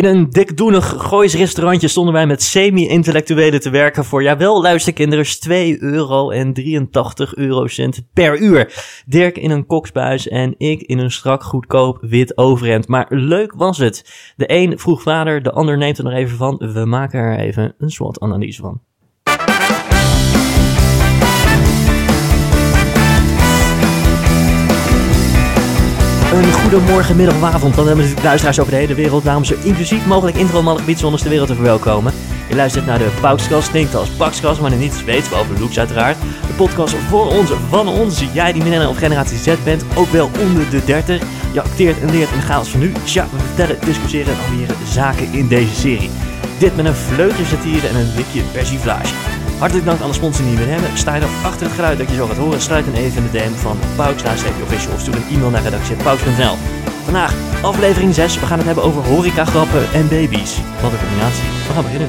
[0.00, 5.82] In een dikdoenig Goois restaurantje stonden wij met semi-intellectuelen te werken voor, jawel luisterkinderen, 2
[5.82, 8.72] euro en 83 eurocent per uur.
[9.06, 12.88] Dirk in een koksbuis en ik in een strak goedkoop wit overhemd.
[12.88, 14.32] Maar leuk was het.
[14.36, 16.56] De een vroeg vader, de ander neemt er nog even van.
[16.72, 18.80] We maken er even een SWOT-analyse van.
[26.40, 27.74] Een goedemorgen, middag of avond.
[27.74, 29.24] Dan hebben we natuurlijk luisteraars over de hele wereld.
[29.24, 32.12] Daarom zo inclusief mogelijk intro mag gebied zonder de wereld te verwelkomen.
[32.48, 33.70] Je luistert naar de Pauskast.
[33.70, 36.16] Klinkt als Pakskas, maar niets weet, behalve looks uiteraard.
[36.46, 38.22] De podcast voor ons, van ons.
[38.32, 41.22] Jij die millennial of generatie Z bent, ook wel onder de 30.
[41.52, 42.92] Je acteert en leert in de chaos van nu.
[43.04, 46.10] Tja, we vertellen, discussiëren en ambiëren zaken in deze serie.
[46.58, 49.14] Dit met een vleugje satire en een wikje persiflage.
[49.60, 50.98] Hartelijk dank aan de sponsor die we hebben.
[50.98, 53.30] Sta je nog achter het geluid dat je zo gaat horen, sluit dan even in
[53.30, 54.22] de DM van Pauks
[54.62, 56.56] official of stuur een e-mail naar redactie.pauks.nl.
[57.04, 58.40] Vandaag aflevering 6.
[58.40, 60.60] We gaan het hebben over horeca grappen en baby's.
[60.82, 61.44] Wat een combinatie.
[61.44, 62.08] We gaan beginnen.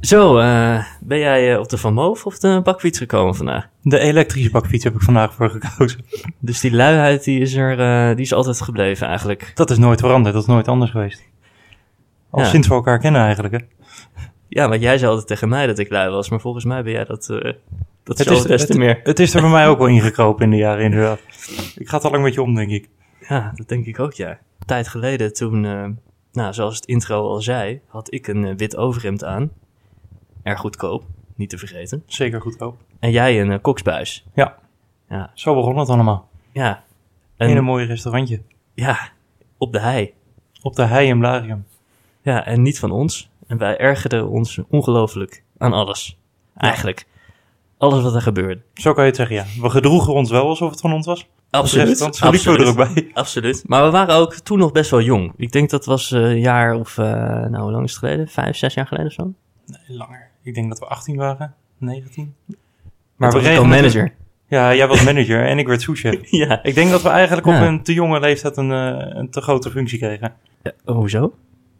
[0.00, 3.68] Zo, eh, ben jij eh, op de Van Moof of de bakfiets gekomen vandaag?
[3.82, 6.04] De elektrische bakfiets heb ik vandaag voor gekozen.
[6.38, 9.52] Dus die luiheid die is er, eh, die is altijd gebleven eigenlijk.
[9.54, 11.22] Dat is nooit veranderd, dat is nooit anders geweest.
[12.30, 13.54] Al sinds we elkaar kennen eigenlijk.
[13.54, 13.60] Hè.
[14.48, 16.92] Ja, want jij zei altijd tegen mij dat ik lui was, maar volgens mij ben
[16.92, 17.52] jij dat, eh
[18.02, 19.00] dat Het is- des te meer.
[19.02, 21.18] Het is er bij mij ook wel ingekropen in de jaren inderdaad.
[21.76, 22.88] Ik ga het al lang met je om, denk ik.
[23.28, 24.28] Ja, dat denk ik ook, ja.
[24.30, 25.86] Een tijd geleden toen, eh,
[26.32, 29.50] nou, zoals het intro al zei, had ik een eh, wit overhemd aan.
[30.42, 31.04] Erg goedkoop,
[31.34, 32.02] niet te vergeten.
[32.06, 32.76] Zeker goedkoop.
[32.98, 34.26] En jij een koksbuis.
[34.34, 34.56] Ja.
[35.08, 35.30] Ja.
[35.34, 36.28] Zo begon het allemaal.
[36.52, 36.82] Ja.
[37.36, 38.40] In een En, mooi restaurantje.
[38.74, 38.98] ja,
[39.58, 40.12] op de hei.
[40.62, 41.66] Op de hei in Blarium.
[42.22, 43.30] Ja, en niet van ons.
[43.46, 46.18] En wij ergerden ons ongelooflijk aan alles.
[46.56, 47.06] Eigenlijk.
[47.78, 48.60] Alles wat er gebeurde.
[48.74, 49.44] Zo kan je het zeggen, ja.
[49.60, 51.28] We gedroegen ons wel alsof het van ons was.
[51.50, 51.98] Absoluut.
[51.98, 53.10] Want zo liepen we er ook bij.
[53.14, 53.62] Absoluut.
[53.66, 55.32] Maar we waren ook toen nog best wel jong.
[55.36, 57.04] Ik denk dat was eh, een jaar of, eh,
[57.46, 58.28] nou, hoe lang is het geleden?
[58.28, 59.32] Vijf, zes jaar geleden of zo?
[59.66, 60.30] Nee, langer.
[60.42, 61.54] Ik denk dat we 18 waren.
[61.78, 62.34] 19.
[63.16, 64.14] Maar we met- manager.
[64.48, 66.30] Ja, jij was manager en ik werd souschef.
[66.30, 66.62] ja.
[66.62, 67.60] Ik denk dat we eigenlijk Ja.
[67.60, 70.34] op een te jonge leeftijd een, eh, een te grote functie kregen.
[70.62, 71.32] Ja, hoezo?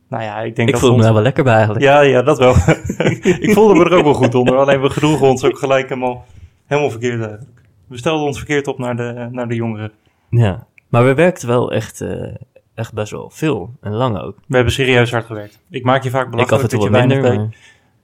[0.09, 1.85] Nou ja, ik denk Ik dat voelde me we daar ons- wel lekker bij eigenlijk.
[1.85, 2.55] Ja, ja, dat wel.
[3.47, 4.57] ik voelde me er ook wel goed onder.
[4.57, 6.27] Alleen we gedroegen ons ook gelijk helemaal,
[6.67, 7.61] helemaal verkeerd eigenlijk.
[7.89, 9.93] We stelden ons verkeerd op naar de, naar de jongeren.
[10.31, 10.67] Ja.
[10.89, 12.35] Maar we werkten wel echt, eh,
[12.75, 13.71] echt best wel veel.
[13.81, 14.37] En lang ook.
[14.47, 15.59] We hebben serieus hard gewerkt.
[15.71, 17.21] Ik maak je vaak Ik belachelijk dat je weinig.
[17.23, 17.49] Maar...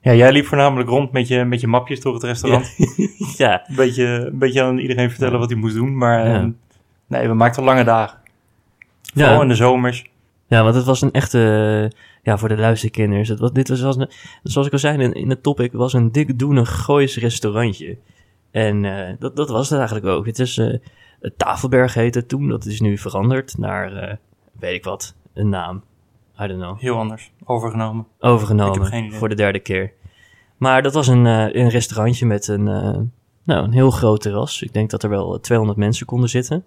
[0.00, 2.74] Ja, jij liep voornamelijk rond met je, met je mapjes door het restaurant.
[3.36, 3.62] Ja.
[3.68, 5.96] Een, beetje, een beetje aan iedereen vertellen wat hij moest doen.
[5.96, 6.34] Maar Ja.
[6.34, 6.46] eh,
[7.06, 8.18] nee, we maakten lange dagen.
[9.14, 10.04] Vooral in de zomers.
[10.54, 11.92] Ja, want het was een echte,
[12.22, 13.28] ja, voor de luisterkinders.
[13.28, 14.10] Het was, dit was, was een,
[14.42, 17.98] zoals ik al zei in, in het topic, was een dikdoenig Goois restaurantje.
[18.50, 20.26] En eh, dat, dat was het eigenlijk ook.
[20.26, 20.74] Het is, eh
[21.20, 22.48] het Tafelberg heette toen.
[22.48, 24.16] Dat is nu veranderd naar, eh,
[24.58, 25.82] weet ik wat, een naam.
[26.40, 26.78] I don't know.
[26.78, 27.32] Heel anders.
[27.44, 28.06] Overgenomen.
[28.18, 29.92] overgenomen voor de derde keer.
[30.56, 32.64] Maar dat was een, een restaurantje met een,
[33.42, 34.62] nou, een heel groot terras.
[34.62, 36.64] Ik denk dat er wel 200 mensen konden zitten.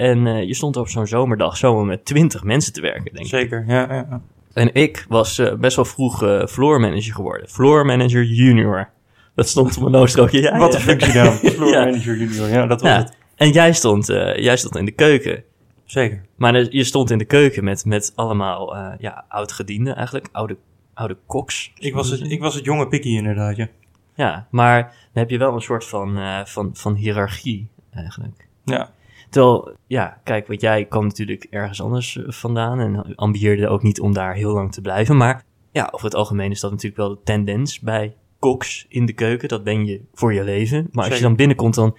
[0.00, 3.26] En eh, je stond op zo'n zomerdag zomaar met 20 mensen te werken, denk ik.
[3.26, 3.94] Zeker, ja.
[3.94, 4.20] ja.
[4.52, 7.48] En ik was eh, best wel vroeg eh floor manager geworden.
[7.48, 8.88] Floor manager junior.
[9.34, 10.40] Dat stond op mijn noostrookje.
[10.40, 11.32] Ja, Wat een functienaam.
[11.54, 11.84] Floor Ja.
[11.84, 12.48] manager junior.
[12.48, 13.16] Ja, dat was het.
[13.36, 14.06] En jij stond,
[14.36, 15.42] jij stond in de keuken.
[15.84, 16.22] Zeker.
[16.36, 20.28] Maar je stond in de keuken met, met allemaal ja, oud-gedienden eigenlijk.
[20.32, 20.56] Oude,
[20.94, 21.72] oude koks.
[21.78, 23.68] Ik was, het, ik was het jonge pikkie inderdaad, ja.
[24.14, 28.46] Ja, maar dan heb je wel een soort van, van, van hiërarchie eigenlijk.
[28.64, 28.90] Ja,
[29.30, 34.00] Terwijl, ja, kijk, want jij kwam natuurlijk ergens anders eh, vandaan en ambieerde ook niet
[34.00, 35.16] om daar heel lang te blijven.
[35.16, 39.12] Maar ja, over het algemeen is dat natuurlijk wel de tendens bij koks in de
[39.12, 39.48] keuken.
[39.48, 40.88] Dat ben je voor je leven.
[40.92, 41.96] Maar als je dan binnenkomt, dan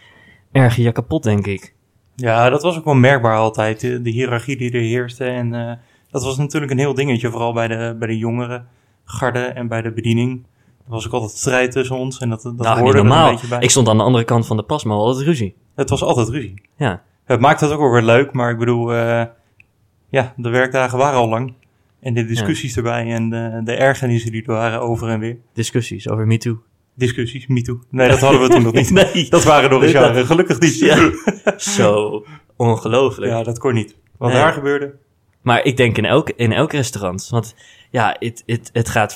[0.52, 1.74] erger je kapot, denk ik.
[2.16, 5.25] Ja, dat was ook wel merkbaar altijd, de, de hiërarchie die er heerste.
[5.25, 5.74] En eh,
[6.09, 8.64] dat was natuurlijk een heel dingetje, vooral bij de, bij de jongere
[9.03, 10.46] garde en bij de bediening.
[10.86, 13.47] Er was ook altijd strijd tussen ons en dat, dat nou, hoorde er een beetje
[13.47, 13.59] bij.
[13.59, 15.55] Ik stond aan de andere kant van de pas, maar hadden ruzie.
[15.76, 16.61] Het was altijd ruzie.
[16.76, 19.23] Ja, Het maakte het ook wel weer leuk, maar ik bedoel, eh,
[20.09, 21.53] ja, de werkdagen waren al lang.
[21.99, 25.37] En de discussies erbij en de, de ergernissen die er waren over en weer.
[25.53, 26.61] discussies over MeToo.
[26.95, 27.79] Discussies, me too.
[27.89, 28.89] Nee, dat hadden we toen nog niet.
[28.91, 29.29] Nee.
[29.29, 30.79] Dat waren nog eens jaren, gelukkig niet.
[30.79, 31.11] Ja.
[31.57, 32.25] Zo
[32.55, 33.31] ongelooflijk.
[33.31, 33.95] Ja, dat kon niet.
[34.17, 34.37] Wat Nee.
[34.41, 34.95] daar gebeurde,
[35.41, 37.28] Maar ik denk in elk, in elk restaurant.
[37.29, 37.55] Want
[37.89, 39.16] ja, het, het, het gaat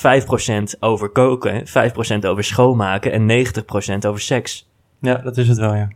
[0.75, 4.69] 5% over koken, 5% over schoonmaken en 90% over seks.
[5.01, 5.89] ja, dat is het wel, ja.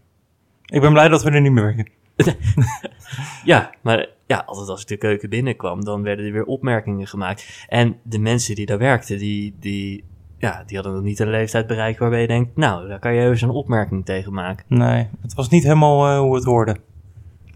[0.65, 1.87] Ik ben blij dat we er niet meer werken.
[3.43, 7.65] Ja, maar ja, altijd als ik de keuken binnenkwam, dan werden er weer opmerkingen gemaakt.
[7.67, 10.03] En de mensen die daar werkten, die, die,
[10.37, 13.29] ja, die hadden nog niet een leeftijd bereikt waarbij je denkt, nou, daar kan je
[13.29, 14.65] even een opmerking tegen maken.
[14.67, 16.75] Nee, het was niet helemaal eh, hoe het hoorde.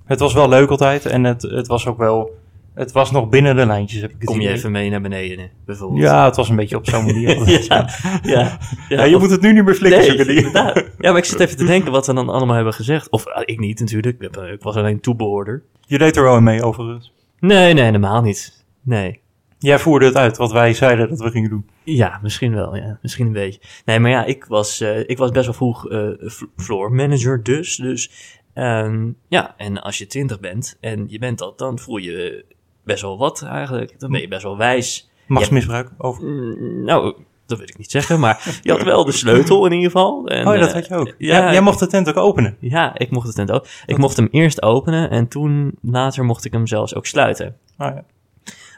[0.06, 2.42] Het was wel leuk altijd en het, het was ook wel...
[2.74, 4.56] Het was nog binnen de lijntjes, heb ik het Kom je idee.
[4.56, 6.02] even mee naar beneden, bijvoorbeeld.
[6.02, 7.50] Ja, het was een beetje op zo'n manier.
[7.70, 7.90] ja,
[8.24, 8.58] ja,
[8.90, 10.52] Ja, je moet het nu niet meer flikken, Nee, dingen.
[10.98, 13.10] Ja, maar ik zit even te denken wat we dan allemaal hebben gezegd.
[13.10, 15.64] Of ah, ik niet natuurlijk, ik, eh, was alleen toebehoorder.
[15.86, 17.14] Je deed er wel mee, overigens.
[17.40, 18.66] Nee, nee, helemaal niet.
[18.82, 19.20] Nee.
[19.60, 21.66] Jij voerde het uit wat wij zeiden dat we gingen doen.
[21.84, 23.00] Ja, misschien wel, ja.
[23.02, 23.60] Misschien een beetje.
[23.86, 26.08] Nee, maar ja, ik was, eh, ik was best wel vroeg eh
[26.56, 27.76] floor manager dus.
[27.76, 28.12] Dus
[28.54, 32.46] ehm, ja, en als je twintig bent en je bent dat, dan voel je
[32.84, 34.00] best wel wat eigenlijk.
[34.00, 35.10] Dan ben je best wel wijs.
[35.28, 36.24] Machtsmisbruik, over.
[36.24, 37.16] Mm, nou,
[37.46, 40.28] dat wil ik niet zeggen, maar je had wel de sleutel in ieder geval.
[40.28, 41.16] En, oh, dat eh, weet je ook.
[41.18, 42.58] ja, jij mocht de tent ook openen.
[42.60, 43.66] Ja, ik mocht de tent ook.
[43.86, 47.56] Ik mocht hem eerst openen en toen later mocht ik hem zelfs ook sluiten.
[47.78, 48.04] Oh, ja.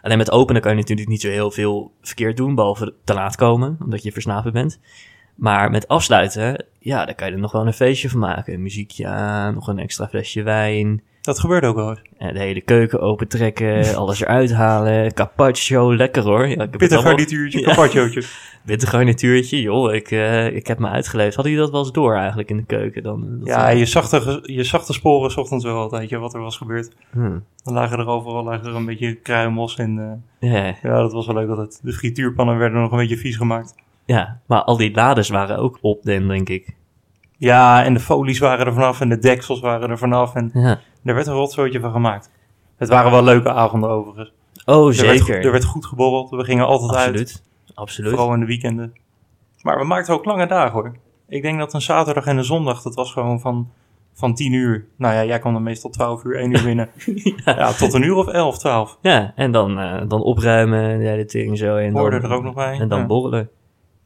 [0.02, 3.36] Alleen met openen kan je natuurlijk niet zo heel veel verkeerd doen, behalve te laat
[3.36, 4.80] komen, omdat je verslapen bent.
[5.36, 8.54] Maar met afsluiten, ja, daar kan je er nog wel een feestje van maken.
[8.54, 11.04] Een muziekje aan, nog een extra flesje wijn.
[11.26, 12.02] Dat gebeurde ook wel eens.
[12.18, 15.14] En de hele keuken opentrekken, alles eruit halen.
[15.14, 16.48] Carpaccio, lekker hoor.
[16.48, 17.66] Ja, Pittig garnituurtje, Ja.
[17.66, 18.24] carpacciootje.
[18.64, 21.36] Witte garnituurtje, joh, ik, eh, ik heb me uitgeleefd.
[21.36, 23.26] Hadden jullie dat wel eens door eigenlijk in de keuken dan?
[23.40, 26.18] Dat, Ja, eh, je zag, de, je zag de sporen 's ochtends wel altijd, je,
[26.18, 26.92] wat er was gebeurd.
[27.12, 27.44] hmm.
[27.64, 31.26] Dan lagen er overal lagen er een beetje kruimels en eh, Ja, ja, dat was
[31.26, 31.80] wel leuk altijd.
[31.84, 33.76] De frituurpannen werden nog een beetje vies gemaakt.
[34.06, 36.76] ja, maar al die lades waren ook op, denk ik.
[37.38, 40.80] Ja, en de folies waren er vanaf en de deksels waren er vanaf en Ja.
[41.06, 42.32] Er werd een rotzooitje van gemaakt.
[42.78, 44.34] Het waren wel leuke avonden overigens.
[44.66, 45.46] Oh, Er werd, zeker.
[45.46, 47.08] er werd goed geborreld, we gingen altijd uit.
[47.08, 47.44] Absoluut.
[47.74, 48.10] Absoluut.
[48.10, 48.94] Vooral in de weekenden.
[49.62, 50.96] Maar we maakten ook lange dagen hoor.
[51.28, 53.70] Ik denk dat een zaterdag en een zondag, dat was gewoon van,
[54.14, 54.86] van 10 uur.
[54.98, 56.90] Nou ja, jij kwam dan meestal 12 uur, 1 uur binnen.
[57.46, 57.72] ja.
[57.72, 58.98] tot een uur of 11, 12.
[59.02, 61.76] Ja, en dan, eh, dan opruimen, de hele tering zo.
[61.76, 62.80] En Hoorde dan, er ook nog bij.
[62.80, 63.06] En dan Ja.
[63.06, 63.50] borrelen.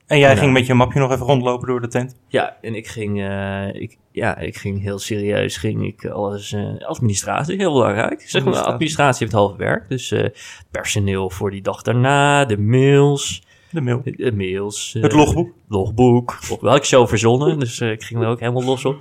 [0.10, 2.16] En jij ging met je mapje nog even rondlopen door de tent.
[2.28, 6.78] Ja, en ik ging, eh, ik, ja, ik ging heel serieus, ging ik alles, eh,
[6.88, 8.22] administratie, heel belangrijk.
[8.22, 9.20] Zeg maar, Administratie.
[9.20, 9.90] heeft half werk.
[9.90, 10.26] Dus eh,
[10.72, 14.02] personeel voor die dag daarna, de mails, De mail.
[14.04, 14.96] de, mails.
[15.02, 15.54] Het logboek.
[15.68, 16.38] logboek.
[16.52, 18.98] Op welk show verzonnen, dus eh, ik ging er ook helemaal los op.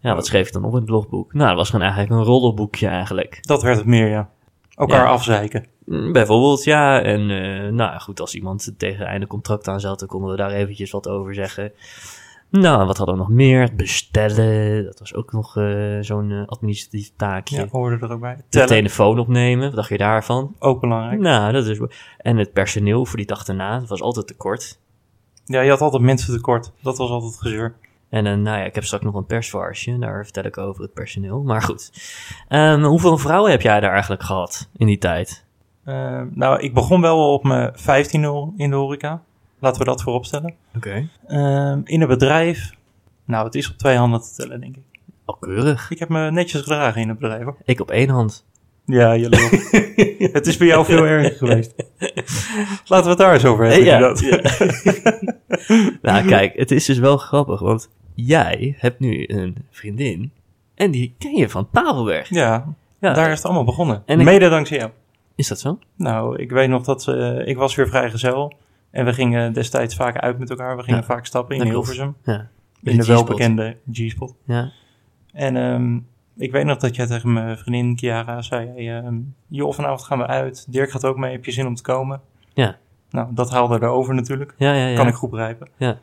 [0.00, 1.32] Ja, wat schreef ik dan op in het logboek?
[1.32, 3.38] Nou, dat was gewoon eigenlijk een roddelboekje eigenlijk.
[3.40, 4.30] Dat werd het meer, ja.
[4.74, 5.10] Elkaar Ja.
[5.10, 5.66] afzeiken.
[5.84, 7.02] Mm, Bijvoorbeeld, ja.
[7.02, 10.50] En eh, nou goed, als iemand tegen einde contract aan zat, dan konden we daar
[10.50, 11.72] eventjes wat over zeggen.
[12.50, 13.68] Nou, wat hadden we nog meer?
[13.76, 17.56] Bestellen, dat was ook nog eh, zo'n eh, administratief taakje.
[17.56, 18.36] Ja, hoorde er ook bij.
[18.36, 20.54] De Tellen, telefoon opnemen, wat dacht je daarvan?
[20.58, 21.20] ook belangrijk.
[21.20, 21.80] Nou, dat is...
[22.18, 24.78] En het personeel voor die dag daarna, dat was altijd tekort.
[25.44, 26.72] Ja, je had altijd mensen tekort.
[26.82, 27.74] Dat was altijd gezeur.
[28.12, 30.92] En eh, nou ja, ik heb straks nog een persvarsje, daar vertel ik over het
[30.92, 31.42] personeel.
[31.42, 31.90] Maar goed,
[32.48, 35.44] Ehm, hoeveel vrouwen heb jij daar eigenlijk gehad in die tijd?
[35.84, 39.22] Eh, nou, ik begon wel op mijn 15 in de horeca.
[39.58, 40.54] Laten we dat voorop stellen.
[40.76, 41.08] Oké.
[41.26, 42.70] Ehm, in een bedrijf.
[43.24, 44.82] Nou, het is op twee handen te tellen, denk ik.
[45.24, 45.90] Al keurig.
[45.90, 47.44] Ik heb me netjes gedragen in het bedrijf.
[47.44, 47.56] Hoor.
[47.64, 48.44] Ik op één hand.
[48.84, 49.28] Ja, je
[50.32, 51.74] het is bij jou veel erger geweest.
[52.90, 53.84] Laten we het daar eens over hebben.
[53.84, 54.60] Ja, inderdaad.
[56.02, 60.32] Nou, kijk, het is dus wel grappig, want jij hebt nu een vriendin
[60.74, 62.28] en die ken je van Tafelberg.
[62.28, 64.02] Ja, Ja, daar is het allemaal begonnen.
[64.06, 64.90] En ik- Mede dankzij jou.
[65.34, 65.78] is dat zo?
[65.96, 67.06] Nou, ik weet nog dat
[67.44, 68.52] ik was weer vrijgezel.
[68.90, 70.76] En we gingen destijds vaak uit met elkaar.
[70.76, 71.62] We gingen Ja, vaak stappen in.
[71.62, 72.16] Hilversum.
[72.24, 72.48] Ja.
[72.82, 74.34] In de welbekende G-spot.
[74.44, 74.70] Ja.
[75.32, 75.98] En ehm,
[76.36, 78.88] ik weet nog dat jij tegen mijn vriendin Chiara zei...
[78.88, 79.14] ehm
[79.48, 80.66] joh, vanavond gaan we uit.
[80.72, 81.32] Dirk gaat ook mee.
[81.32, 82.20] Heb je zin om te komen?
[82.54, 82.76] Ja.
[83.10, 84.54] Nou, dat haalde er over natuurlijk.
[84.58, 84.96] Ja, ja, ja.
[84.96, 85.68] Kan ik goed begrijpen.
[85.76, 85.98] Ja.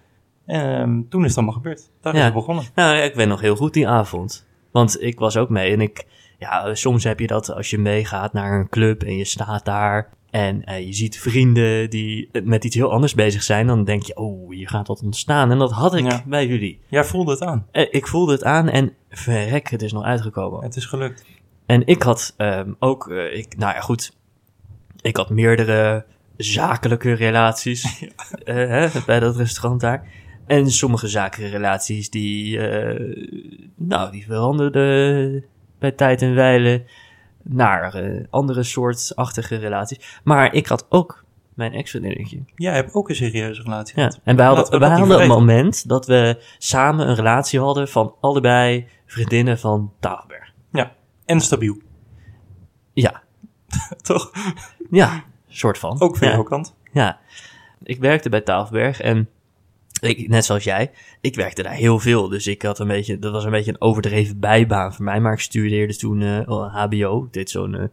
[0.50, 1.90] En ehm, toen is het allemaal gebeurd.
[2.02, 2.64] Daar is het begonnen.
[2.76, 4.48] Nou, ja, ik weet nog heel goed die avond.
[4.72, 6.06] Want ik was ook mee en ik...
[6.40, 9.66] Ja, eh, soms heb je dat als je meegaat naar een club en je staat
[9.66, 10.10] daar...
[10.30, 13.68] En eh, je ziet vrienden die met iets heel anders bezig zijn.
[13.68, 15.52] Dan denk je, oh, hier gaat wat ontstaan.
[15.52, 16.24] En dat had ik Ja.
[16.26, 16.80] bij jullie.
[16.88, 17.68] Jij voelde het aan.
[17.72, 20.64] Eh, ik voelde het aan en verrek, het is nog uitgekomen.
[20.64, 21.26] Het is gelukt.
[21.66, 24.18] En ik had ehm, ook, eh, ik, nou ja, goed.
[25.02, 26.06] Ik had meerdere
[26.38, 27.84] zakelijke relaties
[28.44, 30.08] eh, hè, bij dat restaurant daar.
[30.50, 33.16] En sommige zakelijke relaties die, eh,
[33.76, 35.46] nou, die veranderden
[35.80, 36.84] bij tijd en wijle
[37.44, 40.20] naar eh, andere soortachtige relaties.
[40.24, 42.44] Maar ik had ook mijn ex-vriendinnetje.
[42.56, 44.08] Jij hebt ook een serieuze relatie Ja.
[44.08, 44.22] gehad.
[44.24, 48.16] En wij hadden, we wij hadden een moment dat we samen een relatie hadden van
[48.20, 50.54] allebei vriendinnen van Tafelberg.
[51.26, 51.78] En stabiel.
[52.94, 53.22] Ja,
[54.02, 54.32] Toch?
[54.90, 56.02] ja, soort van.
[56.02, 56.34] Ook van ja.
[56.34, 56.76] jouw kant.
[56.92, 57.20] Ja,
[57.84, 59.30] ik werkte bij Tafelberg en
[60.00, 60.92] ik, net zoals jij,
[61.22, 62.30] ik werkte daar heel veel.
[62.30, 65.20] Dus ik had een beetje, dat was een beetje een overdreven bijbaan voor mij.
[65.20, 67.84] Maar ik studeerde toen eh, HBO, ik deed zo'n eh,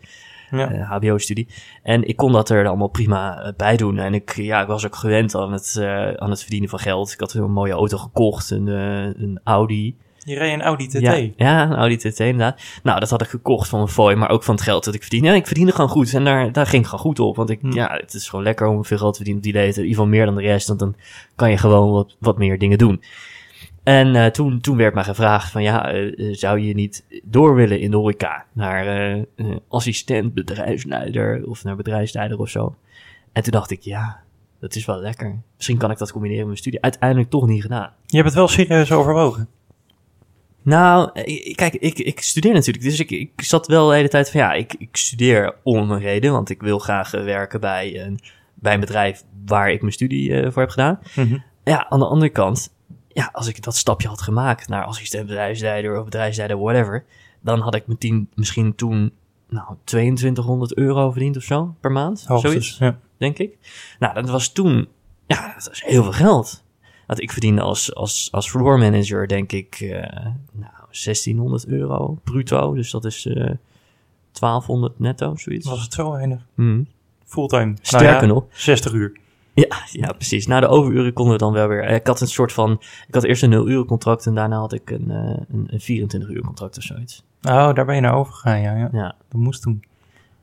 [0.50, 0.70] Ja.
[0.72, 1.48] eh, HBO-studie.
[1.82, 3.98] En ik kon dat er allemaal prima eh, bij doen.
[3.98, 7.12] En ik, ja, ik was ook gewend aan het, eh, aan het verdienen van geld.
[7.12, 9.96] Ik had een mooie auto gekocht, een, eh, een Audi.
[10.26, 11.00] Je reed een Audi TT.
[11.00, 12.60] Ja, ja, een Audi TT inderdaad.
[12.82, 15.00] Nou, dat had ik gekocht van een fooi, maar ook van het geld dat ik
[15.00, 15.28] verdiende.
[15.28, 17.36] En ik verdiende gewoon goed en daar, daar ging ik gewoon goed op.
[17.36, 17.72] Want ik, Hm.
[17.72, 19.76] ja, het is gewoon lekker om veel geld te verdienen op die leeftijd.
[19.76, 20.96] In ieder geval meer dan de rest, want dan
[21.34, 23.02] kan je gewoon wat, wat meer dingen doen.
[23.82, 27.80] En eh, toen, toen werd mij gevraagd van ja, eh, zou je niet door willen
[27.80, 28.44] in de horeca?
[28.52, 32.74] Naar eh, assistent, bedrijfsleider of naar bedrijfsleider of zo.
[33.32, 34.20] En toen dacht ik, ja,
[34.60, 35.42] dat is wel lekker.
[35.56, 36.82] Misschien kan ik dat combineren met mijn studie.
[36.82, 37.90] Uiteindelijk toch niet gedaan.
[38.06, 39.48] Je hebt het wel serieus overwogen.
[40.66, 42.84] Nou, eh, kijk, ik, ik studeer natuurlijk.
[42.84, 46.00] Dus ik, ik zat wel de hele tijd van ja, ik, ik studeer om een
[46.00, 46.32] reden.
[46.32, 48.20] Want ik wil graag eh, werken bij een,
[48.54, 50.98] bij een bedrijf waar ik mijn studie eh, voor heb gedaan.
[51.14, 51.38] Mhm.
[51.64, 52.74] Ja, aan de andere kant,
[53.08, 57.04] ja, als ik dat stapje had gemaakt naar assistent bedrijfsleider of bedrijfsleider, whatever.
[57.40, 59.12] Dan had ik meteen misschien toen
[59.48, 62.24] nou, 2200 euro verdiend of zo per maand.
[62.26, 62.98] Hoogstens, Zoiets ja.
[63.16, 63.58] denk ik.
[63.98, 64.88] Nou, dat was toen,
[65.26, 66.64] ja, dat was heel veel geld.
[67.06, 72.74] Want ik verdiende als, als, als floor manager, denk ik, eh, nou, 1600 euro bruto.
[72.74, 73.50] Dus dat is eh
[74.32, 75.68] 1200 netto, zoiets.
[75.68, 76.46] Was het zo weinig?
[76.54, 76.82] Mhm.
[77.24, 77.74] Fulltime.
[77.80, 79.18] Sterker Nou ja, nog, 60 uur.
[79.54, 80.46] ja, ja, precies.
[80.46, 81.84] Na de overuren konden we dan wel weer.
[81.88, 82.72] Ik had een soort van.
[83.08, 85.80] Ik had eerst een 0 uur contract en daarna had ik een, eh, een, een
[85.80, 87.24] 24 uur contract of zoiets.
[87.42, 88.74] Oh, daar ben je naar overgegaan, ja.
[88.76, 88.88] ja.
[88.92, 89.84] Ja, Dat moest toen.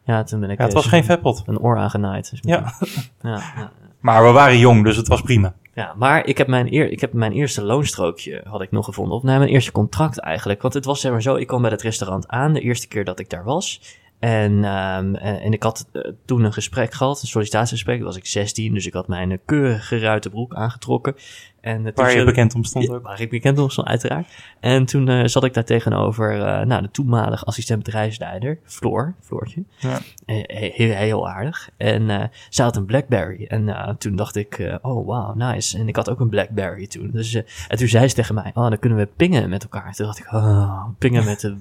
[0.03, 0.58] ja toen ben ik.
[0.58, 1.43] Ja, het eh, was geen vetpot.
[1.46, 2.29] Een oor aangenaaid.
[2.29, 2.74] Dus ja,
[3.22, 3.72] ja.
[4.00, 5.53] Maar we waren jong, dus het was prima.
[5.75, 9.15] Ja, maar ik heb mijn, eer, ik heb mijn eerste loonstrookje had ik nog gevonden.
[9.15, 10.61] Of mijn eerste contract eigenlijk.
[10.61, 13.03] Want het was zeg maar zo, ik kwam bij het restaurant aan de eerste keer
[13.03, 13.81] dat ik daar was.
[14.23, 17.97] En, ehm, en, ik had eh, toen een gesprek gehad, een sollicitatiegesprek.
[17.97, 21.15] Toen was ik 16, dus ik had mijn eh, keurige ruite broek aangetrokken.
[21.61, 23.03] En, eh, Waar je bekend om stond ja, ook.
[23.03, 24.27] waar ik bekend om stond, uiteraard.
[24.59, 26.37] En toen zat ik daar tegenover
[26.67, 29.63] nou, de toenmalige assistent bedrijfsleider, Floor, Floortje.
[29.77, 29.99] Ja.
[30.25, 31.69] He- heel, heel aardig.
[31.77, 33.45] En ze had een Blackberry.
[33.45, 35.77] En toen dacht ik, oh wow, nice.
[35.77, 37.09] En ik had ook een Blackberry toen.
[37.11, 37.33] Dus,
[37.67, 39.93] en toen zei ze tegen mij, oh, dan kunnen we pingen met elkaar.
[39.93, 41.55] Toen dacht ik, oh, pingen met de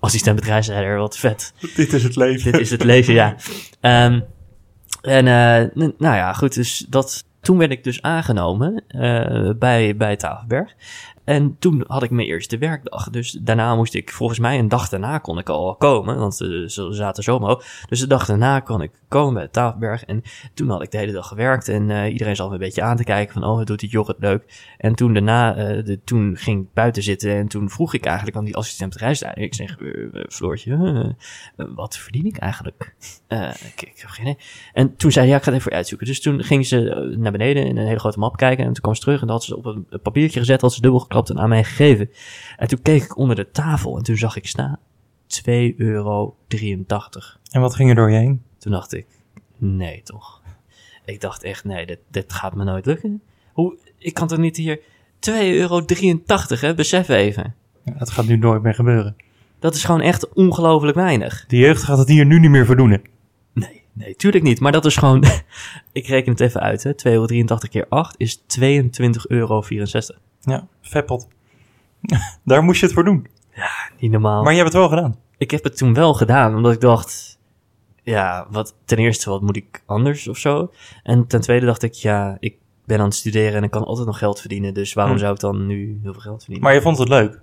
[0.00, 1.52] assistent bedrijfsleider, wat vet.
[1.74, 2.52] Dit is het leven.
[2.52, 3.36] Dit is het leven, ja.
[3.80, 4.20] Ehm,
[5.02, 10.16] en eh, nou ja, goed, dus dat, toen werd ik dus aangenomen eh, bij, bij
[10.16, 10.74] Tafelberg.
[11.24, 13.10] En toen had ik mijn eerste werkdag.
[13.10, 16.18] Dus daarna moest ik, volgens mij een dag daarna kon ik al komen.
[16.18, 17.64] Want eh, ze zaten zo omhoog.
[17.88, 20.04] Dus de dag daarna kon ik komen bij Tafelberg.
[20.04, 20.22] En
[20.54, 21.68] toen had ik de hele dag gewerkt.
[21.68, 24.16] En eh, iedereen zat me een beetje aan te kijken van, oh, doet die Jorrit
[24.18, 24.72] leuk.
[24.78, 27.34] En toen daarna, eh, toen ging ik buiten zitten.
[27.34, 29.44] En toen vroeg ik eigenlijk aan die assistent bedrijfsleider.
[29.44, 29.76] Ik zeg,
[30.28, 31.14] Floortje,
[31.56, 32.94] wat verdien ik eigenlijk?
[33.28, 34.38] Ik, ik heb geen idee.
[34.72, 36.06] En toen zei hij, ja, ik ga het even uitzoeken.
[36.06, 38.64] Dus toen ging ze naar beneden in een hele grote map kijken.
[38.64, 40.80] En toen kwam ze terug en dat had ze op een papiertje gezet, had ze
[40.80, 42.10] dubbel geklapt en aan mij gegeven.
[42.56, 44.78] En toen keek ik onder de tafel en toen zag ik staan
[45.26, 46.36] 2,83 euro.
[47.50, 48.42] En wat ging er door je heen?
[48.58, 49.06] Toen dacht ik,
[49.56, 50.42] nee toch.
[51.04, 53.22] Ik dacht echt, nee, dit, dit gaat me nooit lukken.
[53.52, 54.84] Hoe, ik kan toch niet hier 2,83
[55.30, 55.84] euro,
[56.46, 56.74] hè?
[56.74, 57.54] Besef even.
[57.84, 59.16] Ja, dat gaat nu nooit meer gebeuren.
[59.58, 61.44] Dat is gewoon echt ongelooflijk weinig.
[61.48, 63.02] De jeugd gaat het hier nu niet meer verdoen.
[63.94, 64.60] Nee, tuurlijk niet.
[64.60, 65.24] Maar dat is gewoon,
[65.92, 66.90] ik reken het even uit, hè.
[66.90, 67.26] 2,83 euro
[67.70, 68.46] keer 8 is 22,64
[69.26, 69.62] euro.
[70.40, 71.28] Ja, vetpot.
[72.44, 73.26] Daar moest je het voor doen.
[73.98, 74.42] Niet normaal.
[74.42, 75.18] Maar je hebt het wel gedaan.
[75.36, 77.38] ik heb het toen wel gedaan, omdat ik dacht,
[78.02, 80.72] ja, wat, ten eerste, wat moet ik anders of zo?
[81.02, 84.06] En ten tweede dacht ik, ja, ik ben aan het studeren en ik kan altijd
[84.06, 85.20] nog geld verdienen, dus waarom Hm.
[85.20, 86.64] zou ik dan nu heel veel geld verdienen?
[86.64, 87.40] Maar je vond het leuk.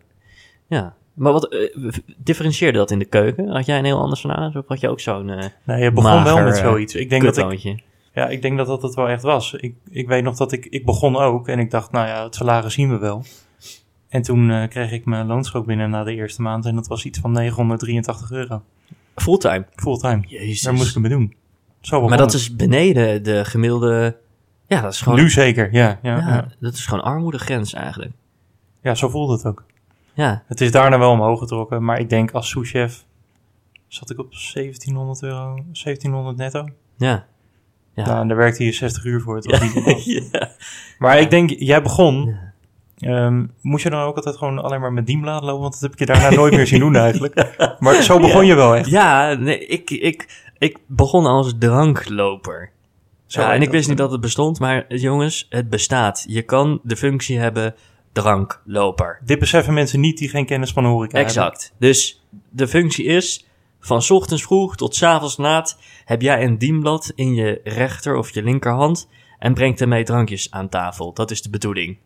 [0.68, 0.96] Ja.
[1.14, 1.76] Maar wat, eh,
[2.18, 3.48] differentieerde dat in de keuken?
[3.48, 6.12] Had jij een heel ander salaris of had je ook zo'n eh Nee, je begon
[6.12, 6.96] Mager, wel met eh, zoiets.
[6.96, 7.80] Ik denk, dat ik, kutloontje?
[8.14, 9.54] ja, ik denk dat dat het wel echt was.
[9.54, 12.36] Ik, ik weet nog dat ik, ik begon ook en ik dacht, nou ja, het
[12.36, 13.24] salaris zien we wel.
[14.10, 17.20] En toen kreeg ik mijn loonstrook binnen na de eerste maand en dat was iets
[17.20, 18.64] van 983 euro.
[19.16, 19.66] Fulltime?
[19.76, 20.24] Fulltime.
[20.28, 20.62] Jezus.
[20.62, 21.36] Daar moest ik mee doen.
[21.82, 24.18] Zo maar dat is beneden de gemiddelde...
[24.68, 25.20] Ja, dat is gewoon...
[25.20, 26.00] Nu zeker, ja.
[26.02, 26.48] Ja, ja, ja.
[26.60, 28.12] dat is gewoon armoedegrens eigenlijk.
[28.82, 29.66] ja, zo voelde het ook.
[30.22, 33.06] Ja, Het is daarna wel omhoog getrokken, maar ik denk als souschef
[33.88, 36.68] zat ik op 1700 euro, 1700 netto.
[36.98, 37.26] ja.
[37.96, 38.06] Ja.
[38.06, 39.36] Nou, en daar werkte je 60 uur voor.
[39.36, 40.50] Het was niet ja.
[41.00, 42.38] Maar ik denk, jij begon.
[42.98, 45.62] Ehm, moest je dan ook altijd gewoon alleen maar met dienblad lopen?
[45.62, 47.56] Want dat heb ik je daarna nooit meer zien doen eigenlijk.
[47.80, 48.90] Maar zo begon je wel echt.
[48.90, 52.72] Ja, nee, ik, ik, ik begon als drankloper.
[53.26, 56.24] Zo ja, en ik wist niet dat het bestond, maar jongens, het bestaat.
[56.28, 57.76] Je kan de functie hebben
[58.12, 59.22] drankloper.
[59.26, 61.36] Dit beseffen mensen niet die geen kennis van horeca hebben.
[61.36, 61.74] Exact.
[61.80, 63.46] Dus de functie is,
[63.80, 68.16] van 's ochtends vroeg tot 's avonds laat, heb jij een dienblad in je rechter
[68.16, 71.14] of je linkerhand en brengt ermee drankjes aan tafel.
[71.14, 71.98] Dat is de bedoeling.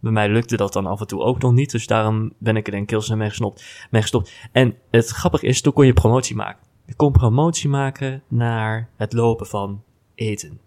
[0.00, 2.66] Bij mij lukte dat dan af en toe ook nog niet, dus daarom ben ik
[2.66, 4.32] er denk ik heel snel mee, gesnopt, mee gestopt.
[4.52, 6.62] En het grappige is, toen kon je promotie maken.
[6.86, 9.82] Je kon promotie maken naar het lopen van
[10.14, 10.60] eten.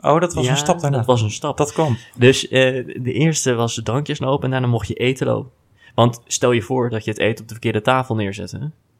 [0.00, 0.96] Oh, dat was Ja, een stap daarna.
[0.96, 1.56] Dat was een stap.
[1.56, 1.96] Dat kwam.
[2.16, 5.50] Dus eh, de eerste was drankjes lopen en daarna mocht je eten lopen.
[5.94, 8.50] Want stel je voor dat je het eten op de verkeerde tafel neerzet.
[8.50, 8.58] Hè?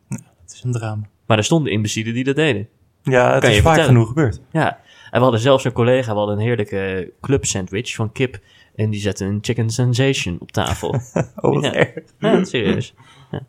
[0.08, 1.02] Het is een drama.
[1.26, 2.68] Maar er stonden imbecielen die dat deden.
[3.02, 3.84] Ja, het is vaak vertellen?
[3.84, 4.40] genoeg gebeurd.
[4.52, 4.78] Ja,
[5.10, 8.38] en we hadden zelfs een collega, we hadden een heerlijke club sandwich van kip.
[8.74, 11.00] En die zette een chicken sensation op tafel.
[11.40, 11.72] Oh, Ja.
[11.72, 11.92] erg.
[12.18, 12.94] ja, serieus.
[13.30, 13.40] Ja.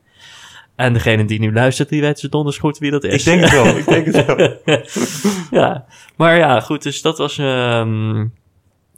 [0.76, 3.14] En degene die nu luistert, die weet ze donders goed wie dat is.
[3.14, 4.58] Ik denk het wel, ik denk het wel.
[5.62, 5.86] ja,
[6.16, 8.26] maar ja, goed, dus dat was, ehm,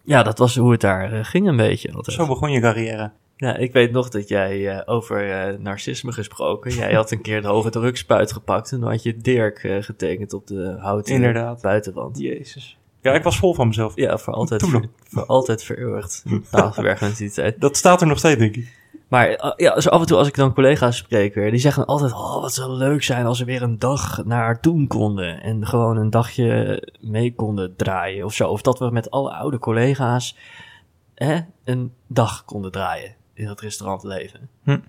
[0.03, 2.15] ja, dat was hoe het daar eh, ging een beetje altijd.
[2.17, 3.11] Zo begon je carrière.
[3.35, 7.41] Ja, ik weet nog dat jij eh, over eh, narcisme gesproken, jij had een keer
[7.41, 11.61] de hoge drukspuit gepakt en dan had je Dirk getekend op de houten Inderdaad.
[11.61, 12.17] buitenwand.
[12.19, 12.77] Jezus.
[13.01, 13.95] Ja, ik was vol van mezelf.
[13.95, 14.83] Ja, voor altijd, nog.
[15.03, 16.23] voor altijd vereeuwigd.
[16.51, 17.61] Tafelbergmentaliteit.
[17.61, 18.67] Dat staat er nog steeds, denk ik.
[19.13, 21.85] Maar eh, ja, dus af en toe als ik dan collega's spreek weer, die zeggen
[21.85, 25.41] altijd, oh, wat zou leuk zijn als we weer een dag naar toen konden.
[25.41, 28.49] En gewoon een dagje mee konden draaien of zo.
[28.49, 30.37] Of dat we met alle oude collega's
[31.15, 34.49] hè, een dag konden draaien in dat restaurantleven.
[34.63, 34.79] Ja.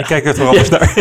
[0.00, 0.92] Ik kijk er toch anders naar.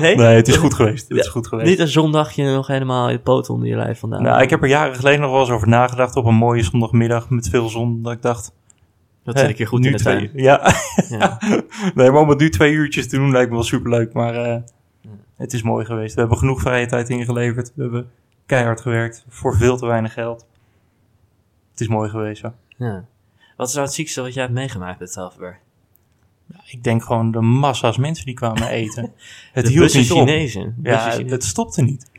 [0.00, 0.16] Nee?
[0.16, 1.08] Nee, het is goed geweest.
[1.08, 1.22] Het Ja.
[1.22, 1.68] is goed geweest.
[1.68, 4.22] Niet een zondagje nog helemaal je poot onder je lijf vandaan.
[4.22, 7.30] Nou, ik heb er jaren geleden nog wel eens over nagedacht op een mooie zondagmiddag
[7.30, 8.02] met veel zon.
[8.02, 8.52] Dat ik dacht,
[9.24, 10.30] dat zit ik hier goed nu in de twee, tuin.
[10.34, 10.74] Ja,
[11.08, 11.38] Ja.
[11.94, 14.12] nee, maar om het nu twee uurtjes te doen lijkt me wel superleuk.
[14.12, 14.60] Maar eh,
[15.36, 16.14] het is mooi geweest.
[16.14, 17.72] We hebben genoeg vrije tijd ingeleverd.
[17.74, 18.10] We hebben
[18.46, 20.46] keihard gewerkt voor veel te weinig geld.
[21.70, 22.54] Het is mooi geweest, ja.
[22.76, 23.04] Ja.
[23.56, 25.56] Wat is nou het ziekste wat jij hebt meegemaakt met Tafelberg?
[26.66, 29.12] Ik denk gewoon de massa's mensen die kwamen eten.
[29.52, 30.00] Het de hield op.
[30.00, 30.76] Chinezen.
[30.82, 32.10] Ja, het stopte niet.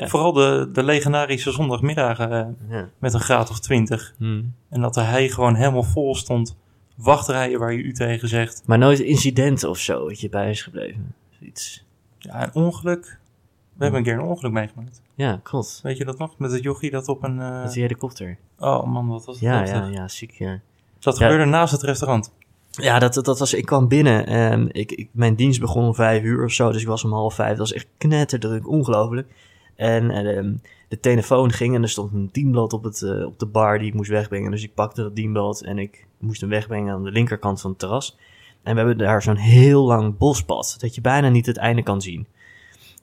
[0.00, 0.08] Ja.
[0.08, 2.88] Vooral de, de legendarische zondagmiddagen eh, Ja.
[2.98, 4.14] met een graad of twintig.
[4.18, 4.54] Hmm.
[4.68, 6.56] En dat de hei gewoon helemaal vol stond.
[6.96, 8.62] Wachtrijen waar je u tegen zegt.
[8.66, 11.14] Maar nooit incidenten of zo dat je bij is gebleven.
[11.40, 11.84] Iets.
[12.18, 13.18] Ja, een ongeluk.
[13.76, 15.02] We hebben een keer een ongeluk meegemaakt.
[15.14, 15.80] Ja, klopt.
[15.82, 16.38] Weet je dat nog?
[16.38, 17.40] Met het jochie dat op een...
[17.40, 18.36] eh, Met die helikopter.
[18.58, 19.68] Oh man, wat was Ja, dat?
[19.68, 20.32] ja, ja, ziek.
[20.32, 20.60] Ja,
[20.98, 21.26] Dat Ja.
[21.26, 22.32] gebeurde naast het restaurant.
[22.70, 26.22] ja dat, dat was, ik kwam binnen en ik, ik, mijn dienst begon om vijf
[26.22, 27.48] uur of zo, dus ik was om half vijf.
[27.50, 29.28] Dat was echt knetterdruk, ongelooflijk.
[29.76, 30.44] En eh,
[30.88, 33.88] de, telefoon ging en er stond een dienblad op, het, eh, op de bar die
[33.88, 34.50] ik moest wegbrengen.
[34.50, 37.78] Dus ik pakte dat dienblad en ik moest hem wegbrengen aan de linkerkant van het
[37.78, 38.16] terras.
[38.62, 42.02] En we hebben daar zo'n heel lang bospad, dat je bijna niet het einde kan
[42.02, 42.26] zien.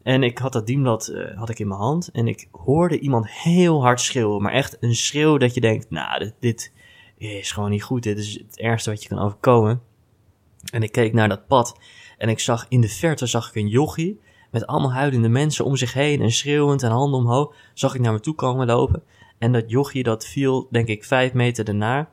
[0.03, 3.29] En ik had dat dienblad eh, had ik in mijn hand en ik hoorde iemand
[3.29, 4.41] heel hard schreeuwen.
[4.41, 6.71] Maar echt een schreeuw dat je denkt, nou, dit, dit
[7.17, 8.03] is gewoon niet goed.
[8.03, 9.81] Dit is het ergste wat je kan overkomen.
[10.71, 11.79] En ik keek naar dat pad
[12.17, 15.75] en ik zag in de verte zag ik een jochie met allemaal huilende mensen om
[15.75, 17.55] zich heen en schreeuwend en handen omhoog.
[17.73, 19.03] Zag ik naar me toe komen lopen.
[19.37, 22.09] En dat jochie dat viel, denk ik, vijf meter daarna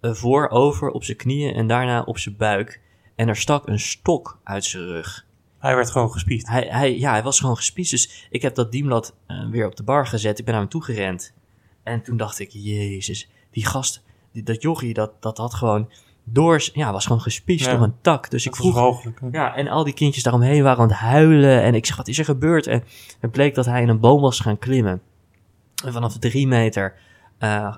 [0.00, 2.80] eh, voorover op zijn knieën en daarna op zijn buik.
[3.14, 5.26] En er stak een stok uit zijn rug.
[5.58, 6.48] Hij werd gewoon gespied.
[6.48, 7.90] Hij, hij, ja, hij was gewoon gespiesd.
[7.90, 10.38] Dus ik heb dat dienblad eh, weer op de bar gezet.
[10.38, 11.32] Ik ben naar hem toe gerend.
[11.82, 15.90] En toen dacht ik, jezus, die gast, die, dat jochie, dat, dat had gewoon
[16.24, 17.72] door, ja, was gewoon gespiesd Ja.
[17.72, 18.30] door een tak.
[18.30, 19.20] Dus ik Dat vroeg, mogelijk.
[19.32, 21.62] ja, en al die kindjes daaromheen waren aan het huilen.
[21.62, 22.66] En ik zeg, wat is er gebeurd?
[22.66, 22.82] En
[23.20, 25.02] het bleek dat hij in een boom was gaan klimmen.
[25.84, 26.94] En vanaf drie meter
[27.38, 27.74] eh,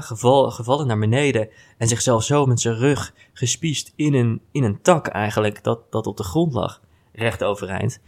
[0.00, 1.48] geval, gevallen naar beneden.
[1.78, 6.06] En zichzelf zo met zijn rug gespiesd in een, in een tak eigenlijk, dat, dat
[6.06, 6.80] op de grond lag.
[7.12, 8.00] Recht overeind.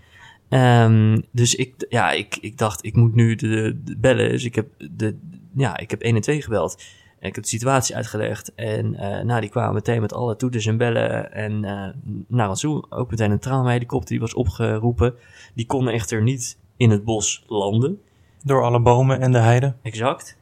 [0.49, 4.29] Ehm, dus ik, ja, ik, ik dacht, ik moet nu de, de bellen.
[4.31, 5.19] Dus ik heb, de,
[5.55, 6.83] ja, ik heb 1 en 2 gebeld.
[7.23, 8.55] En ik heb de situatie uitgelegd.
[8.55, 8.91] En
[9.27, 11.33] nou, die kwamen meteen met alle toeters en bellen.
[11.33, 11.89] En eh
[12.29, 12.85] naar ons toe.
[12.89, 15.15] Ook meteen een traumahelikopter die was opgeroepen.
[15.55, 18.01] Die kon echter niet in het bos landen.
[18.45, 19.75] Door alle bomen en de heide.
[19.83, 20.37] Exact.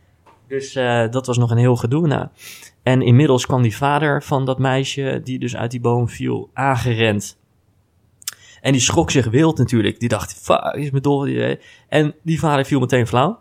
[0.48, 2.06] Dus eh, dat was nog een heel gedoe.
[2.06, 2.28] Nou.
[2.82, 7.38] En inmiddels kwam die vader van dat meisje, die dus uit die boom viel, aangerend.
[8.60, 10.00] En die schrok zich wild natuurlijk.
[10.00, 11.26] Die dacht, fuck, is me dol.
[11.88, 13.38] En die vader viel meteen flauw.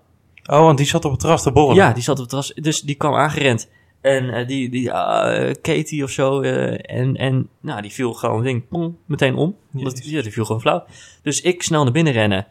[0.50, 1.84] Oh, want die zat op het terras te borrelen.
[1.84, 2.54] Ja, die zat op het terras.
[2.56, 3.70] Dus die kwam aangerend.
[4.02, 6.42] En eh, die, die ah, Katie of zo.
[6.42, 9.56] eh, en, en nou, die viel gewoon ding, pong, meteen om.
[9.74, 10.84] Omdat, ja, die viel gewoon flauw.
[11.22, 12.48] Dus ik snel naar binnen rennen.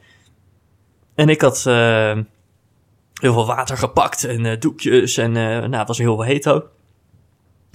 [1.14, 5.16] En ik had heel veel water gepakt en doekjes.
[5.16, 6.70] En nou, het was heel veel heet ook.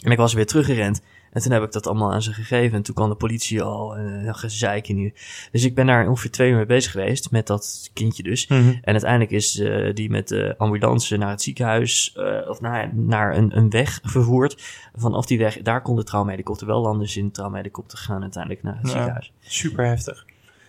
[0.03, 1.01] En ik was weer teruggerend.
[1.33, 2.77] En toen heb ik dat allemaal aan ze gegeven.
[2.77, 3.95] En toen kwam de politie al.
[3.95, 5.13] En uh, gezeik nu.
[5.51, 7.31] Dus ik ben daar ongeveer twee uur mee bezig geweest.
[7.31, 8.47] Met dat kindje dus.
[8.47, 8.67] Mhm.
[8.81, 13.37] En uiteindelijk is eh, die met de ambulance naar het ziekenhuis, eh, of naar, naar
[13.37, 14.63] een, een weg vervoerd.
[14.95, 17.01] Vanaf die weg, daar kon de traumahelikopter wel landen.
[17.01, 18.91] Dus in de traumahelikopter gaan uiteindelijk naar het Ja.
[18.91, 19.31] ziekenhuis.
[19.39, 20.25] Super heftig.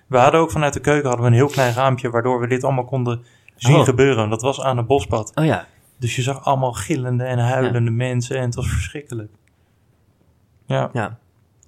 [0.06, 2.64] We hadden ook vanuit de keuken hadden we een heel klein raampje waardoor we dit
[2.64, 3.22] allemaal konden
[3.56, 3.84] zien Oh.
[3.84, 4.30] gebeuren.
[4.30, 5.32] Dat was aan het bospad.
[5.34, 5.66] Oh ja,
[5.98, 9.32] Dus je zag allemaal gillende en huilende mensen en het was verschrikkelijk.
[10.66, 11.18] Ja, ja.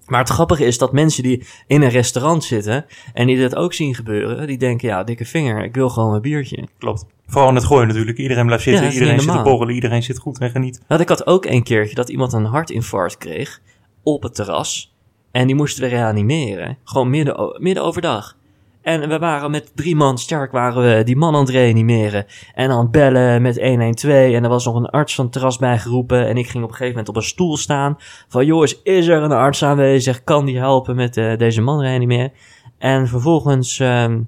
[0.06, 3.72] Maar het grappige is dat mensen die in een restaurant zitten en die dit ook
[3.74, 6.68] zien gebeuren, die denken, ja, dikke vinger, ik wil gewoon een biertje.
[6.78, 7.06] klopt.
[7.26, 8.18] Vooral in het gooien natuurlijk.
[8.18, 10.80] Iedereen blijft zitten, Ja, dat iedereen zit te borrelen, iedereen zit goed en geniet.
[10.88, 13.60] Want ik had ook een keertje dat iemand een hartinfarct kreeg.
[14.02, 14.94] op het terras.
[15.30, 16.78] En die moesten we reanimeren.
[16.84, 18.36] Gewoon midden, midden overdag.
[18.86, 22.26] En we waren met drie man sterk waren we die man aan het reanimeren.
[22.54, 24.32] En aan het bellen met 112.
[24.32, 26.26] En er was nog een arts van het terras bijgeroepen.
[26.26, 27.96] En ik ging op een gegeven moment op een stoel staan.
[28.28, 30.24] Van jongens, is er een arts aanwezig?
[30.24, 32.32] Kan die helpen met eh, deze man reanimeren?
[32.78, 34.20] En vervolgens, ehm,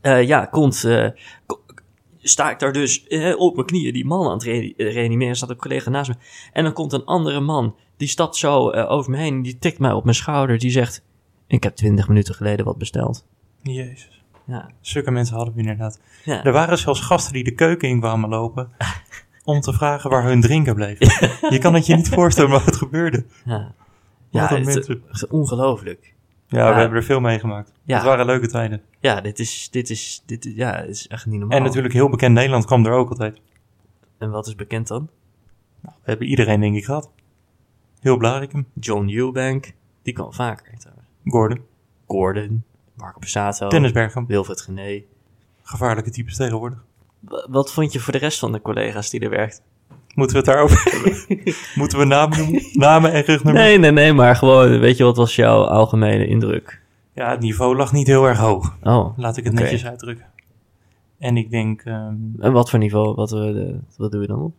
[0.00, 0.84] eh, ja, komt,
[1.46, 1.60] ko-
[2.22, 5.36] sta ik daar dus op mijn knieën die man aan het re- reanimeren.
[5.36, 6.16] Staat een collega naast me.
[6.52, 7.74] En dan komt een andere man.
[7.96, 9.42] Die stapt zo over me heen.
[9.42, 10.58] Die tikt mij op mijn schouder.
[10.58, 11.04] Die zegt,
[11.46, 13.26] ik heb twintig minuten geleden wat besteld.
[13.72, 14.24] Jezus.
[14.44, 16.00] Ja, Zulke mensen hadden we inderdaad.
[16.24, 16.44] ja.
[16.44, 18.70] Er waren zelfs gasten die de keuken in kwamen lopen
[19.44, 20.98] om te vragen waar hun drinken bleef.
[21.54, 23.24] Je kan het je niet voorstellen wat het gebeurde.
[23.44, 23.72] ja.
[24.30, 25.02] Ja, het, mensen.
[25.08, 26.14] het- ongelooflijk.
[26.48, 26.74] Ja, Ja.
[26.74, 27.72] we hebben er veel meegemaakt.
[27.82, 27.96] Ja.
[27.96, 28.80] Het waren leuke tijden.
[29.00, 31.58] Ja, dit is, dit is, dit is, ja, dit is echt niet normaal.
[31.58, 33.40] En natuurlijk heel bekend Nederland kwam er ook altijd.
[34.18, 35.08] En wat is bekend dan?
[35.80, 37.10] We hebben iedereen denk ik gehad.
[38.00, 40.72] Heel Blarikum, John Eubank, die kwam vaker.
[41.24, 41.60] Gordon,
[42.06, 42.64] Gordon,
[42.96, 44.28] Marco Passato, Dennis Bergkamp.
[44.28, 45.02] Wilfred Gené.
[45.62, 46.84] Gevaarlijke types tegenwoordig.
[47.20, 49.62] Wa- Wat vond je voor de rest van de collega's die er werkten?
[50.14, 51.54] Moeten we het daarover hebben?
[51.80, 52.62] Moeten we namen noemen?
[52.72, 53.64] Namen en rugnummers?
[53.66, 56.80] Nee, nee, nee, maar gewoon, weet je, wat was jouw algemene indruk?
[57.12, 58.76] Ja, het niveau lag niet heel erg hoog.
[58.82, 60.26] Oh, Laat ik het netjes uitdrukken.
[61.18, 64.40] En ik denk, ehm, en wat voor niveau, wat, we, de- wat doe je dan
[64.42, 64.54] op?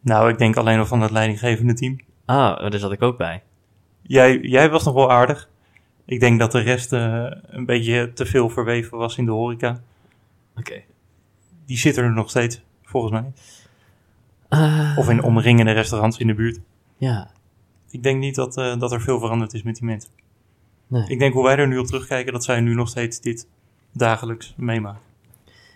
[0.00, 1.96] nou, ik denk alleen nog van het leidinggevende team.
[2.24, 3.42] Ah, daar zat ik ook bij.
[4.02, 5.48] Jij, jij was nog wel aardig.
[6.12, 9.80] Ik denk dat de rest eh, een beetje te veel verweven was in de horeca.
[10.56, 10.82] Oké.
[11.66, 13.32] Die zitten er nog steeds, volgens mij.
[14.48, 16.60] Ah, Of in omringende restaurants in de buurt.
[16.96, 17.30] Ja,
[17.90, 20.10] Ik denk niet dat, eh, dat er veel veranderd is met die mensen.
[20.86, 21.04] nee.
[21.08, 23.46] Ik denk hoe wij er nu op terugkijken, dat zij nu nog steeds dit
[23.92, 25.00] dagelijks meemaken.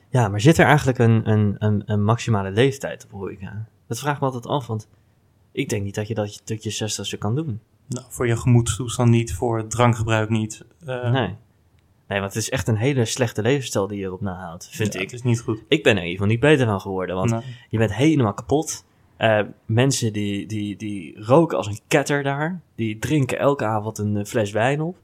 [0.09, 3.67] Ja, maar zit er eigenlijk een, een, een, een maximale leeftijd op horeca?
[3.87, 4.89] Dat vraag ik me altijd af, want
[5.53, 7.61] ik denk niet dat je dat je tot je zestigste kan doen.
[7.89, 10.65] Nou, voor je gemoedstoestand niet, voor het drankgebruik niet.
[10.87, 11.35] Eh, Nee.
[12.09, 15.01] Nee, want het is echt een hele slechte levensstijl die je erop nahoudt, vind ja,
[15.01, 15.05] ik.
[15.11, 15.63] Het is niet goed.
[15.69, 18.85] Ik ben er in ieder geval niet beter van geworden, want je bent helemaal kapot.
[19.17, 22.61] Eh, mensen die, die, die roken als een ketter daar.
[22.75, 24.99] Die drinken elke avond een eh, fles wijn op.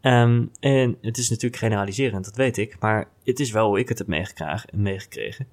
[0.00, 2.76] Ehm, en het is natuurlijk generaliserend, dat weet ik.
[2.80, 4.68] Maar het is wel hoe ik het heb meegekregen.
[4.72, 5.46] meegekregen.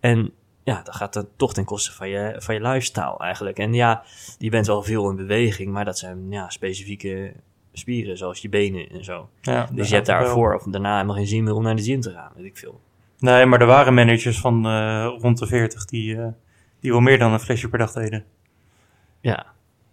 [0.00, 0.32] En
[0.68, 3.58] ja, dat gaat dan toch ten koste van je, van je lifestyle eigenlijk.
[3.58, 4.02] En ja,
[4.38, 7.32] je bent wel veel in beweging, maar dat zijn ja, specifieke
[7.72, 9.28] spieren, zoals je benen en zo.
[9.40, 12.00] ja, Dus je hebt daarvoor of daarna helemaal geen zin meer om naar de gym
[12.00, 12.80] te gaan, weet ik veel.
[13.18, 16.26] Nee, maar er waren managers van eh, rond de 40 die, eh,
[16.80, 18.24] die wel meer dan een flesje per dag deden.
[19.20, 19.46] Ja,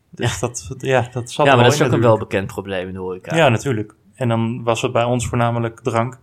[0.09, 2.29] Dus dat, ja, dat zat ja maar dat is ook een wel natuurlijk.
[2.29, 3.35] bekend probleem in de horeca.
[3.35, 3.95] Ja, natuurlijk.
[4.15, 6.19] En dan was het bij ons voornamelijk drank.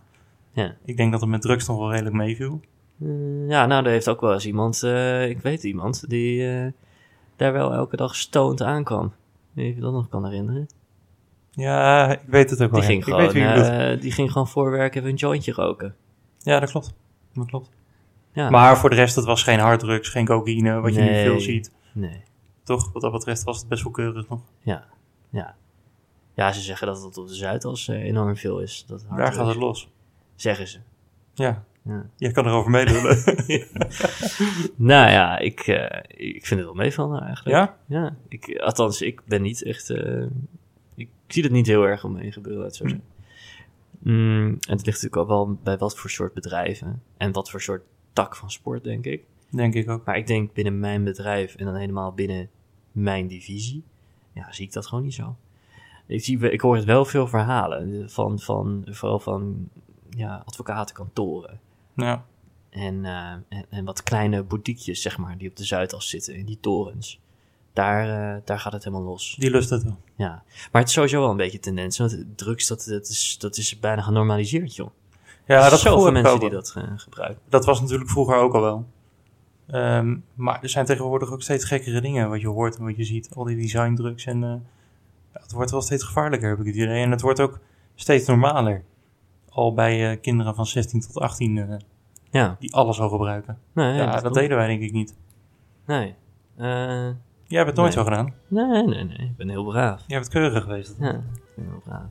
[0.51, 0.75] Ja.
[0.85, 2.61] Ik denk dat het met drugs nog wel redelijk meeviel.
[3.03, 6.71] Eh, ja, nou, er heeft ook wel eens iemand, eh, ik weet iemand, die eh,
[7.35, 9.13] daar wel elke dag stoned aankwam.
[9.51, 10.67] Wie je dat nog kan herinneren.
[11.51, 12.79] Ja, ik weet het ook wel.
[12.79, 15.95] Die ging, ik gewoon, die ging gewoon voorwerken en een jointje roken.
[16.39, 16.93] Ja, dat klopt.
[17.33, 17.69] Dat klopt.
[18.33, 21.39] Ja, Maar voor de rest, het was geen harddrugs, geen cocaïne, wat je nu veel
[21.39, 21.71] ziet.
[21.93, 22.23] nee.
[22.63, 24.41] Toch, wat dat betreft was het best wel keurig nog.
[24.59, 24.85] Ja,
[25.29, 25.55] ja.
[26.33, 28.85] Ja, ze zeggen dat het op de Zuidas enorm veel is.
[28.87, 29.89] Dat Daar gaat het los.
[30.35, 30.79] Zeggen ze.
[31.33, 32.09] Ja, Ja.
[32.17, 33.17] jij kan erover meedelen.
[34.75, 37.55] Nou ja, ik, eh, ik vind het wel meevallen eigenlijk.
[37.55, 37.77] ja?
[37.85, 39.89] Ja, ik, althans, ik ben niet echt.
[39.89, 40.25] eh,
[40.95, 43.07] ik zie het niet heel erg om me heen gebeuren, laat zo zeggen.
[43.99, 47.61] Mm, en het ligt natuurlijk ook wel bij wat voor soort bedrijven en wat voor
[47.61, 49.23] soort tak van sport, denk ik.
[49.49, 50.05] Denk ik ook.
[50.05, 52.49] Maar ik denk binnen mijn bedrijf en dan helemaal binnen
[52.91, 53.83] mijn divisie,
[54.33, 55.35] ja, zie ik dat gewoon niet zo.
[56.07, 59.69] Ik, zie, ik hoor het wel veel verhalen van, van vooral van
[60.09, 61.59] ja, advocatenkantoren.
[61.95, 62.25] Ja.
[62.69, 66.45] En, eh, en, en wat kleine boutiquejes, zeg maar, die op de Zuidas zitten, in
[66.45, 67.21] die torens.
[67.73, 69.35] Daar, eh, daar gaat het helemaal los.
[69.39, 69.97] Die lust het wel.
[70.15, 70.43] Ja.
[70.71, 71.97] Maar het is sowieso wel een beetje tendens.
[71.97, 74.89] Want drugs, dat, dat, is, dat is bijna genormaliseerd, joh.
[75.45, 77.41] Ja, dat zijn mensen ook die dat eh, gebruiken.
[77.49, 78.85] Dat was natuurlijk vroeger ook al wel.
[79.67, 83.03] Ehm, maar er zijn tegenwoordig ook steeds gekkere dingen wat je hoort en wat je
[83.03, 83.29] ziet.
[83.35, 84.49] Al die designdrugs en eh,
[85.33, 87.03] ja, het wordt wel steeds gevaarlijker, heb ik het idee.
[87.03, 87.59] En het wordt ook
[87.95, 88.83] steeds normaler.
[89.53, 91.77] Al bij eh, kinderen van 16 tot 18 eh,
[92.31, 92.55] Ja.
[92.59, 93.57] die alles al gebruiken.
[93.73, 95.15] Nee, ja, dat, deden wij denk ik niet.
[95.85, 96.15] Nee.
[96.57, 97.09] Eh,
[97.45, 98.03] Jij hebt het nooit Nee.
[98.03, 98.33] zo gedaan.
[98.47, 99.17] nee, nee, nee.
[99.17, 100.03] Ik ben heel braaf.
[100.07, 100.95] Jij bent keurig geweest.
[100.99, 101.21] Ja, ik
[101.55, 102.09] ben heel braaf.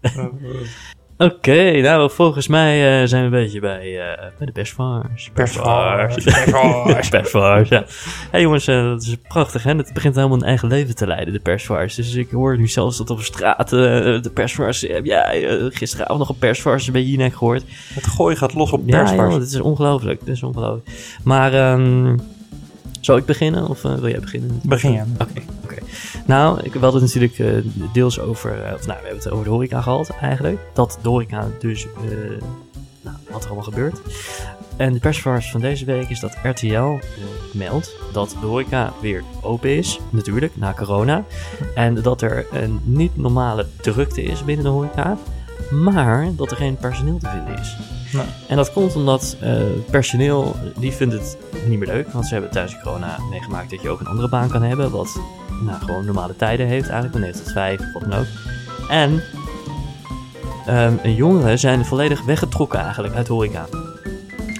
[1.18, 5.30] Oké, nou, volgens mij eh, zijn we een beetje bij, eh, bij de persvars.
[5.34, 7.08] Persvars, Persvars.
[7.08, 7.84] persvars, ja.
[8.30, 9.74] hey, jongens, eh, dat is prachtig, hè?
[9.74, 11.94] Het begint helemaal een eigen leven te leiden, de persvars.
[11.94, 14.86] Dus ik hoor nu zelfs dat op straat de persvars...
[14.86, 17.64] eh, ja, eh, gisteravond nog een persvars bij Jinek gehoord.
[17.94, 19.30] het gooi gaat los op Ja, persvars.
[19.32, 20.20] joh, dit is ongelooflijk.
[20.24, 20.88] Dit is ongelooflijk.
[21.24, 22.16] Maar, ehm
[23.00, 24.60] zal ik beginnen of wil jij beginnen?
[24.62, 24.90] Begin.
[25.18, 25.40] Oké, oké.
[26.26, 29.44] Nou, ik wilde het natuurlijk eh, deels over, eh, of nou, we hebben het over
[29.44, 30.60] de horeca gehad eigenlijk.
[30.72, 32.42] Dat de horeca dus, eh,
[33.02, 34.00] nou, wat er allemaal gebeurt.
[34.76, 36.98] En de persvars van deze week is dat RTL
[37.52, 41.24] meldt dat de horeca weer open is, natuurlijk, na corona.
[41.74, 45.18] En dat er een niet normale drukte is binnen de horeca,
[45.72, 47.76] maar dat er geen personeel te vinden is.
[48.12, 52.12] Nou, En dat komt omdat eh, personeel, die vindt het niet meer leuk.
[52.12, 54.90] Want ze hebben tijdens corona meegemaakt dat je ook een andere baan kan hebben.
[54.90, 55.20] Wat
[55.62, 58.26] nou, gewoon normale tijden heeft eigenlijk, van 9 tot 5 of wat dan ook.
[58.88, 59.22] En
[60.66, 63.66] ehm, jongeren zijn volledig weggetrokken eigenlijk uit horeca.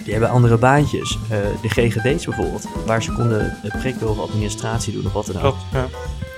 [0.05, 1.18] Die hebben andere baantjes.
[1.29, 5.42] Eh, de GGD's bijvoorbeeld, waar ze konden uh, prikkel of administratie doen of wat dan
[5.42, 5.57] ook.
[5.72, 5.87] Ja.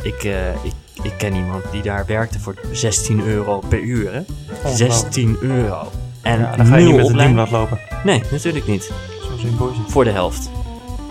[0.05, 4.13] Ik, eh, ik, ik ken iemand die daar werkte voor 16 euro per uur.
[4.13, 4.19] Hè?
[4.65, 4.93] Ongelooflijk.
[4.93, 5.91] 16 euro.
[6.23, 7.39] En Ja, dan ga je niet met een opleiding.
[7.39, 7.79] dienblad lopen.
[8.05, 8.83] Nee, natuurlijk niet.
[9.23, 9.91] Zo simpel is het.
[9.93, 10.51] Voor de helft.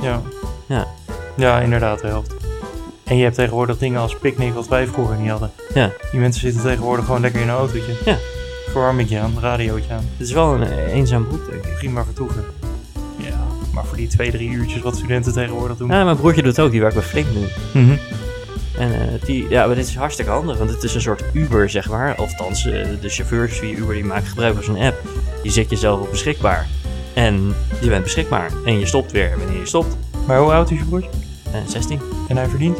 [0.02, 0.22] Ja.
[0.68, 0.88] Ja.
[1.36, 2.34] Ja, inderdaad, de helft.
[3.04, 5.52] En je hebt tegenwoordig dingen als picknick wat wij vroeger niet hadden.
[5.74, 5.92] Ja.
[6.12, 7.94] Die mensen zitten tegenwoordig gewoon lekker in een autootje.
[8.06, 8.18] Ja.
[8.72, 10.04] Verwarmingje aan, radiootje aan.
[10.18, 11.76] Het is wel een eenzaam beroep, denk ik.
[11.78, 12.44] Prima vertoeven.
[13.18, 13.38] Ja.
[13.74, 15.90] Maar voor die twee, drie uurtjes wat studenten tegenwoordig doen.
[15.90, 16.72] Ja, mijn broertje doet het ook.
[16.72, 17.46] Die werkt bij Flink nu.
[17.82, 17.96] Mhm.
[18.78, 20.58] En eh, die, ja, maar dit is hartstikke handig.
[20.58, 22.16] Want het is een soort Uber, zeg maar.
[22.16, 25.02] Althans, eh, de chauffeurs via Uber die maken gebruik van zo'n app.
[25.44, 26.68] Je zet jezelf op beschikbaar.
[27.14, 28.52] En je bent beschikbaar.
[28.66, 29.98] En je stopt weer wanneer je stopt.
[30.28, 31.10] Maar hoe oud is je broertje?
[31.52, 32.00] Eh 16.
[32.28, 32.78] En hij verdient?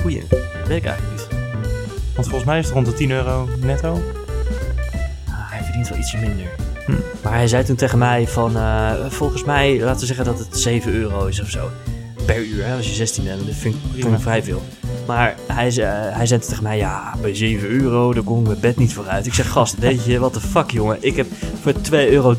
[0.00, 0.24] Goeie.
[0.28, 1.28] Dat weet ik eigenlijk niet.
[2.14, 3.92] Want volgens mij is het rond de 10 euro netto.
[5.28, 6.46] Ah, hij verdient wel ietsje minder.
[6.86, 6.92] Hm.
[7.22, 8.56] Maar hij zei toen tegen mij van...
[9.08, 11.70] volgens mij, laten we zeggen dat het 7 euro is of zo.
[12.26, 13.46] Per uur, hè, als je 16 bent.
[13.46, 14.62] Dat vind ik, vind ik vrij veel.
[15.06, 16.76] Maar hij, zei- hij zei tegen mij...
[16.76, 19.26] Ja, bij 7 euro, daar kom ik mijn bed niet vooruit.
[19.26, 20.96] Ik zeg, gast, weet je, wat de fuck, jongen.
[21.00, 21.26] Ik heb
[21.62, 22.36] voor 2,83 euro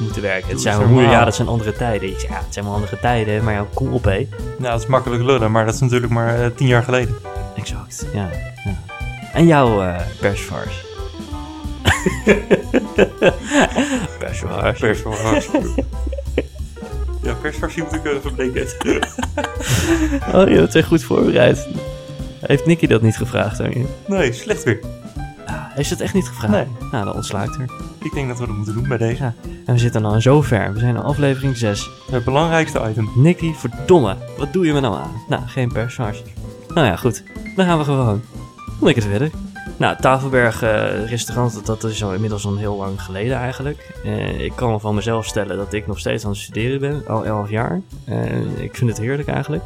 [0.00, 0.48] moeten werken.
[0.50, 1.12] Het zijn mijn moeder, normaal.
[1.12, 2.08] ja, dat zijn andere tijden.
[2.08, 3.44] Ik zeg, ja, het zijn wel andere tijden.
[3.44, 4.28] Maar ja, kom op, hé.
[4.60, 7.14] Ja, dat is makkelijk lullen, maar dat is natuurlijk maar eh, 10 jaar geleden.
[7.56, 8.28] Exact, ja.
[8.64, 8.82] ja.
[9.32, 10.84] En jouw eh persvars?
[14.18, 14.78] persvars.
[14.80, 15.48] Persvars.
[17.36, 18.66] Ja, persversie moet ik even bedenken.
[20.34, 21.68] Oh, je bent echt goed voorbereid.
[22.40, 23.84] Heeft Nicky dat niet gevraagd aan je?
[24.06, 24.80] nee, slecht weer.
[25.46, 26.52] Ah, heeft ze het echt niet gevraagd?
[26.52, 26.66] Nee.
[26.90, 27.70] Nou, dan ontsla ik er.
[28.02, 29.22] Ik denk dat we dat moeten doen bij deze.
[29.22, 29.34] Ja.
[29.66, 30.72] En we zitten al zo ver.
[30.72, 31.90] We zijn in aflevering 6.
[32.10, 33.10] Het belangrijkste item.
[33.14, 34.16] Nicky, verdomme.
[34.36, 35.22] Wat doe je me nou aan?
[35.28, 36.22] Nou, geen persvars.
[36.74, 37.22] Nou ja, goed.
[37.56, 38.22] Dan gaan we gewoon.
[38.80, 39.30] Lekker verder.
[39.76, 43.94] Nou, Tafelberg eh, restaurant, dat, is al inmiddels al heel lang geleden eigenlijk.
[44.04, 47.24] Eh, ik kan van mezelf stellen dat ik nog steeds aan het studeren ben, al
[47.24, 47.80] 11 jaar.
[48.04, 49.62] Eh, ik vind het heerlijk eigenlijk.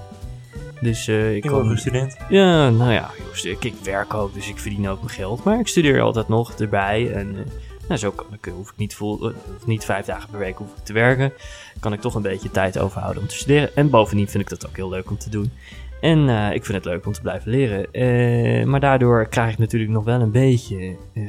[0.81, 2.17] Dus ik ben een student.
[2.29, 3.11] Ja, nou ja,
[3.43, 5.45] ik, ik werk ook, dus ik verdien ook mijn geld.
[5.45, 7.13] Maar ik studeer altijd nog erbij.
[7.13, 7.47] En
[7.89, 9.33] nou, zo kan ik, hoef ik niet, vol,
[9.65, 11.33] niet vijf dagen per week hoef ik te werken.
[11.81, 13.77] Kan ik toch een beetje tijd overhouden om te studeren.
[13.77, 15.53] En bovendien vind ik dat ook heel leuk om te doen.
[16.01, 17.93] En eh, ik vind het leuk om te blijven leren.
[17.93, 21.23] Eh, maar daardoor krijg ik natuurlijk nog wel een beetje eh,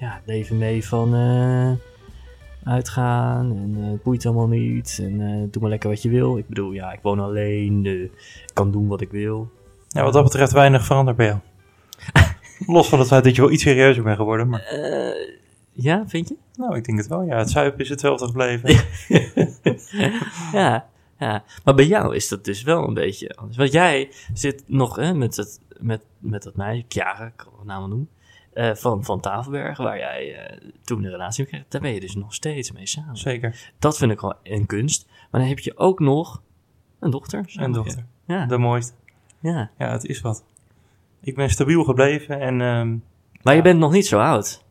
[0.00, 1.14] ja, leven mee van
[2.64, 3.50] uitgaan.
[3.50, 4.98] En het boeit allemaal niet.
[5.02, 6.38] En doe maar lekker wat je wil.
[6.38, 7.86] Ik bedoel, ja, ik woon alleen.
[7.86, 9.50] eh, ik kan doen wat ik wil.
[9.88, 11.38] Ja, wat dat betreft weinig veranderd bij jou.
[12.76, 14.48] Los van het feit dat je wel iets serieuzer bent geworden.
[14.48, 14.74] Maar
[15.72, 16.36] ja, vind je?
[16.56, 17.22] nou, ik denk het wel.
[17.22, 18.68] Ja, het zuipen is hetzelfde gebleven.
[20.58, 20.86] ja,
[21.22, 21.44] ja.
[21.64, 23.56] Maar bij jou is dat dus wel een beetje anders.
[23.56, 27.66] Want jij zit nog hè, met, het, met, met dat meisje, Chiara, ik kan het
[27.66, 28.08] naam noemen,
[28.52, 31.68] eh, van, van Tafelberg, waar jij eh, toen een relatie mee kreeg.
[31.68, 33.16] Daar ben je dus nog steeds mee samen.
[33.16, 33.72] Zeker.
[33.78, 35.06] Dat vind ik wel een kunst.
[35.30, 36.42] Maar dan heb je ook nog
[37.00, 37.44] een dochter.
[37.46, 37.76] snap En je?
[37.76, 38.04] dochter.
[38.26, 38.92] Ja, De mooiste.
[39.40, 39.70] ja.
[39.78, 40.44] Ja, het is wat.
[41.20, 42.60] Ik ben stabiel gebleven en...
[42.60, 42.96] ehm,
[43.42, 44.64] Maar je bent nog niet zo oud.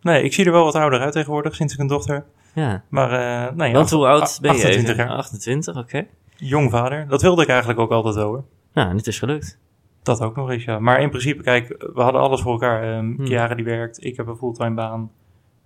[0.00, 2.24] nee, ik zie er wel wat ouder uit tegenwoordig sinds ik een dochter.
[2.52, 2.82] Ja.
[2.88, 4.56] Maar nee, Want hoe oud ben je?
[4.56, 5.04] 28 even?
[5.04, 5.16] jaar.
[5.16, 6.06] 28, oké.
[6.36, 7.08] Jong vader.
[7.08, 8.44] Dat wilde ik eigenlijk ook altijd wel hoor.
[8.72, 9.58] Nou, en het is gelukt.
[10.02, 10.78] Dat ook nog eens, ja.
[10.78, 12.98] Maar in principe, kijk, we hadden alles voor elkaar.
[12.98, 13.26] Hmm.
[13.26, 15.10] Chiara die werkt, ik heb een fulltime baan.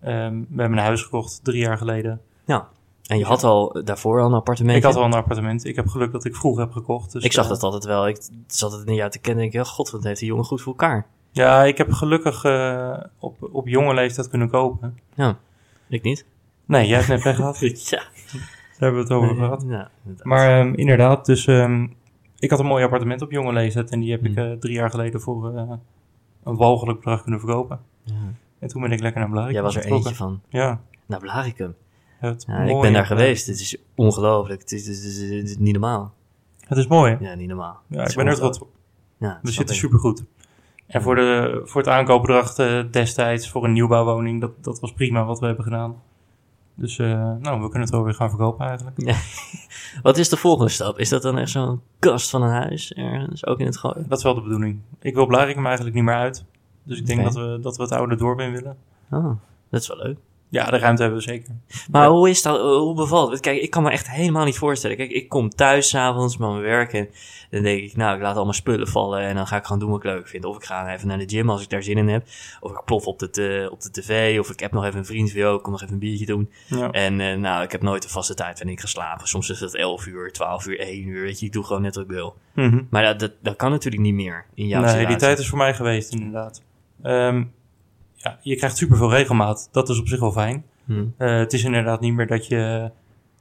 [0.00, 2.20] Ehm, we hebben een huis gekocht, drie jaar geleden.
[3.06, 4.76] En je had al daarvoor al een appartement.
[4.76, 5.64] Ik had al een appartement.
[5.64, 7.12] Ik heb geluk dat ik vroeg heb gekocht.
[7.12, 8.08] Dus, ik zag eh, dat altijd wel.
[8.08, 9.44] Ik zat het niet uit te kennen.
[9.44, 11.06] Ik denk, god, wat heeft die jongen goed voor elkaar.
[11.30, 14.98] Ja, ik heb gelukkig eh, op, op jonge leeftijd kunnen kopen.
[15.88, 16.26] Ik niet.
[16.66, 17.60] Nee, jij hebt net weg gehad.
[17.60, 18.02] Daar ja.
[18.78, 19.64] hebben we het over gehad.
[19.68, 19.90] Ja.
[20.22, 21.86] Maar ehm, inderdaad, dus ehm,
[22.38, 23.90] ik had een mooi appartement op jonge leeftijd.
[23.90, 24.44] En die heb ik Hmm.
[24.44, 25.72] eh, drie jaar geleden voor eh,
[26.44, 27.80] een walgelijk bedrag kunnen verkopen.
[28.02, 28.14] Ja.
[28.58, 30.40] En toen ben ik lekker naar Blarikum Jij was er eentje van.
[30.48, 30.80] Ja.
[31.06, 31.74] Nou, Blaricum.
[32.18, 33.46] Het Ja, ik ben daar geweest.
[33.46, 34.60] Het is ongelooflijk.
[34.60, 36.14] Het is, het, is, het is niet normaal.
[36.60, 37.16] Het is mooi.
[37.20, 37.80] Ja, niet normaal.
[37.86, 38.68] Ja, ik ben er trots op.
[39.18, 40.24] Ja, We zitten supergoed.
[40.86, 45.24] En voor, de, voor het aankoopbedrag eh, destijds, voor een nieuwbouwwoning, dat, dat was prima
[45.24, 46.02] wat we hebben gedaan.
[46.78, 48.96] Dus eh, nou, we kunnen het wel weer gaan verkopen eigenlijk.
[50.02, 50.98] Wat is de volgende stap?
[50.98, 54.08] Is dat dan echt zo'n kast van een huis ergens, ook in het gooien?
[54.08, 54.80] Dat is wel de bedoeling.
[55.00, 56.44] Ik wil Blarikum eigenlijk niet meer uit.
[56.82, 58.76] Dus ik denk dat, we, dat we het oude dorp in willen.
[59.10, 59.30] Oh,
[59.70, 60.18] dat is wel leuk.
[60.56, 61.54] Ja, de ruimte hebben we zeker.
[61.90, 62.10] Maar Ja.
[62.10, 63.40] hoe is dat, hoe bevalt het?
[63.40, 64.96] Kijk, ik kan me echt helemaal niet voorstellen.
[64.96, 67.08] Kijk, ik kom thuis s'avonds met mijn werk en
[67.50, 69.78] dan denk ik, nou, ik laat al mijn spullen vallen en dan ga ik gewoon
[69.78, 70.44] doen wat ik leuk vind.
[70.44, 72.26] Of ik ga even naar de gym als ik daar zin in heb.
[72.60, 74.38] Of ik plof op de, op de tv.
[74.40, 76.50] Of ik heb nog even een vriend weer, ik kom nog even een biertje doen.
[76.66, 76.90] Ja.
[76.90, 79.28] En eh, nou, ik heb nooit een vaste tijd wanneer ik ga slapen.
[79.28, 81.22] Soms is het 11 uur, 12 uur, 1 uur.
[81.22, 82.36] Weet je, ik doe gewoon net wat ik wil.
[82.54, 82.82] Mhm.
[82.90, 85.26] Maar dat, dat, dat kan natuurlijk niet meer in jouw Nee, die situatie.
[85.26, 86.62] tijd is voor mij geweest inderdaad.
[87.02, 87.44] Ehm,
[88.26, 89.68] ja, je krijgt superveel regelmaat.
[89.72, 90.64] Dat is op zich wel fijn.
[90.84, 91.04] Hm.
[91.16, 92.90] Eh, het is inderdaad niet meer dat je,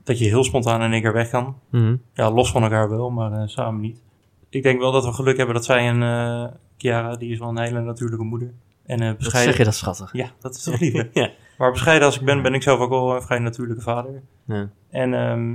[0.03, 1.59] dat je heel spontaan in één keer weg kan.
[1.69, 1.95] Hm.
[2.13, 4.01] Ja, los van elkaar wel, maar eh, samen niet.
[4.49, 6.03] Ik denk wel dat we geluk hebben dat zij een...
[6.03, 8.53] eh Chiara, die is wel een hele natuurlijke moeder.
[8.85, 9.53] En bescheiden...
[9.53, 10.13] zeg je dat schattig?
[10.13, 11.31] Ja, dat is toch lief, ja.
[11.57, 14.21] Maar bescheiden als ik ben, ben ik zelf ook wel een vrij natuurlijke vader.
[14.45, 14.69] Ja.
[14.89, 15.51] En ehm,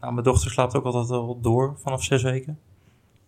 [0.00, 2.58] nou, mijn dochter slaapt ook altijd wel door vanaf zes weken.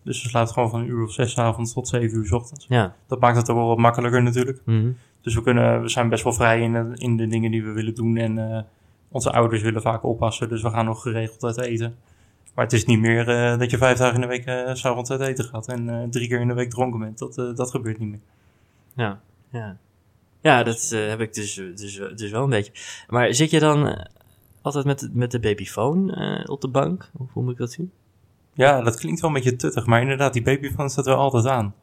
[0.03, 2.65] Dus ze slaapt gewoon van een uur of zes avonds tot zeven uur 's ochtends.
[2.69, 2.95] Ja.
[3.07, 4.61] Dat maakt het ook wel wat makkelijker natuurlijk.
[4.65, 4.91] Hm.
[5.21, 7.71] Dus we, kunnen, we zijn best wel vrij in de, in de dingen die we
[7.71, 8.17] willen doen.
[8.17, 8.61] En eh,
[9.09, 11.95] onze ouders willen vaak oppassen, dus we gaan nog geregeld uit eten.
[12.55, 14.79] Maar het is niet meer eh, dat je vijf dagen in de week eh, s
[14.79, 17.17] s'avonds uit eten gaat en eh, drie keer in de week dronken bent.
[17.17, 18.19] Dat, eh, dat gebeurt niet meer.
[18.95, 19.77] Ja, ja.
[20.41, 22.71] Ja, dat eh, heb ik dus, dus, dus wel een beetje.
[23.07, 24.05] Maar zit je dan eh,
[24.61, 27.11] altijd met, de- met de babyfoon eh, op de bank?
[27.31, 27.91] Hoe moet ik dat zien?
[28.53, 31.73] Ja, dat klinkt wel een beetje tuttig, maar inderdaad, die babyfoon staat wel altijd aan.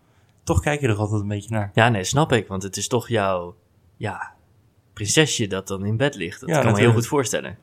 [0.45, 1.71] Toch kijk je er altijd een beetje naar.
[1.75, 2.49] Ja, nee, snap ik.
[2.49, 3.55] Want het is toch jouw,
[3.97, 4.33] ja,
[4.93, 6.41] prinsesje dat dan in bed ligt.
[6.41, 6.99] Dat Ja, kan me heel natuurlijk.
[6.99, 7.59] goed voorstellen.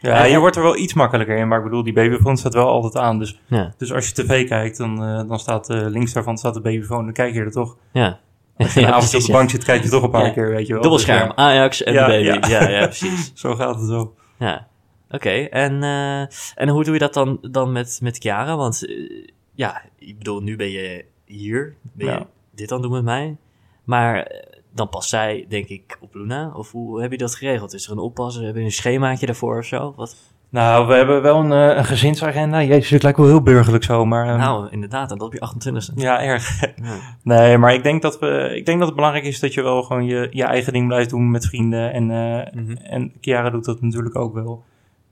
[0.00, 0.24] Ja, Ja.
[0.24, 2.96] je wordt er wel iets makkelijker in, maar ik bedoel, die babyfoon staat wel altijd
[3.04, 3.18] aan.
[3.18, 6.54] Dus, Ja, dus als je tv kijkt, dan, eh, dan staat eh, links daarvan staat
[6.54, 7.76] de babyfoon, dan kijk je er toch.
[7.92, 8.18] ja.
[8.56, 10.48] Als je een Ja, avond op de bank zit, kijk je toch een paar keer,
[10.48, 10.82] weet je wel.
[10.82, 12.48] Dubbelscherm, Dus, Ajax en de baby.
[12.48, 12.60] ja.
[12.60, 13.30] Ja, ja, precies.
[13.40, 14.14] zo gaat het wel.
[14.38, 14.66] Ja,
[15.10, 15.30] oké.
[15.50, 16.20] En, eh,
[16.54, 18.56] en hoe doe je dat dan, dan met, met Chiara?
[18.56, 22.26] Want eh, ja, ik bedoel, nu ben je hier, ben je Ja.
[22.54, 23.36] dit aan het doen met mij.
[23.84, 26.50] Maar eh, dan past zij, denk ik, op Luna.
[26.54, 27.74] Of hoe heb je dat geregeld?
[27.74, 28.44] Is er een oppassen?
[28.44, 29.92] Heb je een schemaatje daarvoor of zo?
[29.96, 30.16] Wat?
[30.48, 32.62] Nou, we hebben wel een, een gezinsagenda.
[32.62, 34.28] Jezus, het lijkt wel heel burgerlijk zo, maar...
[34.28, 35.94] ehm, nou, inderdaad, en dat op je 28e.
[35.94, 36.60] Ja, erg.
[36.82, 36.98] Ja.
[37.22, 39.82] Nee, maar ik denk dat, we, ik denk dat het belangrijk is dat je wel
[39.82, 41.92] gewoon je, je eigen ding blijft doen met vrienden.
[41.92, 42.76] En, Mhm.
[42.76, 44.64] en Chiara doet dat natuurlijk ook wel.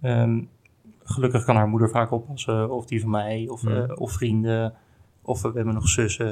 [0.05, 0.41] Ehm,
[1.05, 2.71] gelukkig kan haar moeder vaak oppassen.
[2.71, 3.77] Of die van mij, of, Mhm.
[3.77, 4.75] eh, of vrienden.
[5.23, 6.27] Of we hebben nog zussen.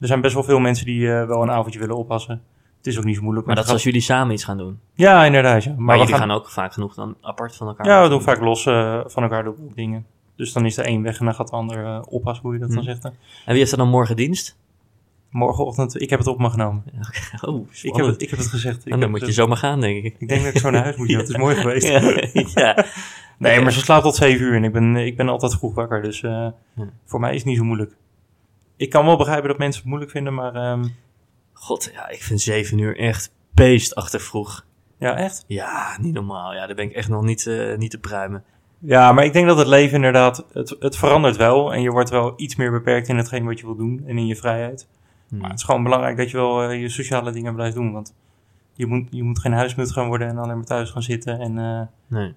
[0.00, 2.42] Er zijn best wel veel mensen die eh, wel een avondje willen oppassen.
[2.76, 3.46] Het is ook niet zo moeilijk.
[3.46, 4.70] Maar dat is je als jullie samen iets gaan doen.
[4.80, 5.64] gaat- Ja, inderdaad.
[5.64, 5.70] Ja.
[5.72, 6.36] Maar, Maar, jullie gaan, gaan...
[6.36, 7.86] ook vaak genoeg dan apart van elkaar.
[7.86, 10.06] Ja, we doen vaak los eh, van elkaar ook dingen.
[10.36, 12.68] Dus dan is de een weg en dan gaat de ander oppassen, hoe je dat
[12.68, 12.86] dan Mhm.
[12.86, 13.02] zegt.
[13.02, 13.08] hè.
[13.08, 14.56] En wie heeft er dan morgen dienst?
[15.32, 16.84] Morgenochtend, ik heb het op me genomen.
[17.46, 18.86] Oh, Ik heb het, ik heb het gezegd.
[18.86, 20.16] Ik En dan moet je zomaar gaan, denk ik.
[20.18, 21.08] Ik denk dat ik zo naar huis moet.
[21.08, 21.88] Ja, het is mooi geweest.
[22.54, 22.84] ja.
[23.38, 26.02] Nee, maar ze slaapt tot 7 uur en ik ben, ik ben altijd vroeg wakker.
[26.02, 26.54] Dus Ja.
[27.04, 27.96] voor mij is het niet zo moeilijk.
[28.76, 30.84] Ik kan wel begrijpen dat mensen het moeilijk vinden, maar ehm,
[31.52, 34.64] God, ja, ik vind zeven uur echt beestachtig vroeg.
[34.98, 35.44] ja, echt.
[35.46, 36.54] Ja, niet normaal.
[36.54, 38.44] Ja, daar ben ik echt nog niet, eh, niet te pruimen.
[38.78, 41.72] Ja, maar ik denk dat het leven inderdaad, het, het verandert wel.
[41.74, 44.26] En je wordt wel iets meer beperkt in hetgeen wat je wil doen en in
[44.26, 44.88] je vrijheid.
[45.32, 45.38] Hm.
[45.38, 47.92] Maar het is gewoon belangrijk dat je wel eh, je sociale dingen blijft doen.
[47.92, 48.14] Want
[48.72, 51.38] je moet, je moet geen huismut gaan worden en alleen maar thuis gaan zitten.
[51.38, 52.34] En eh, Nee.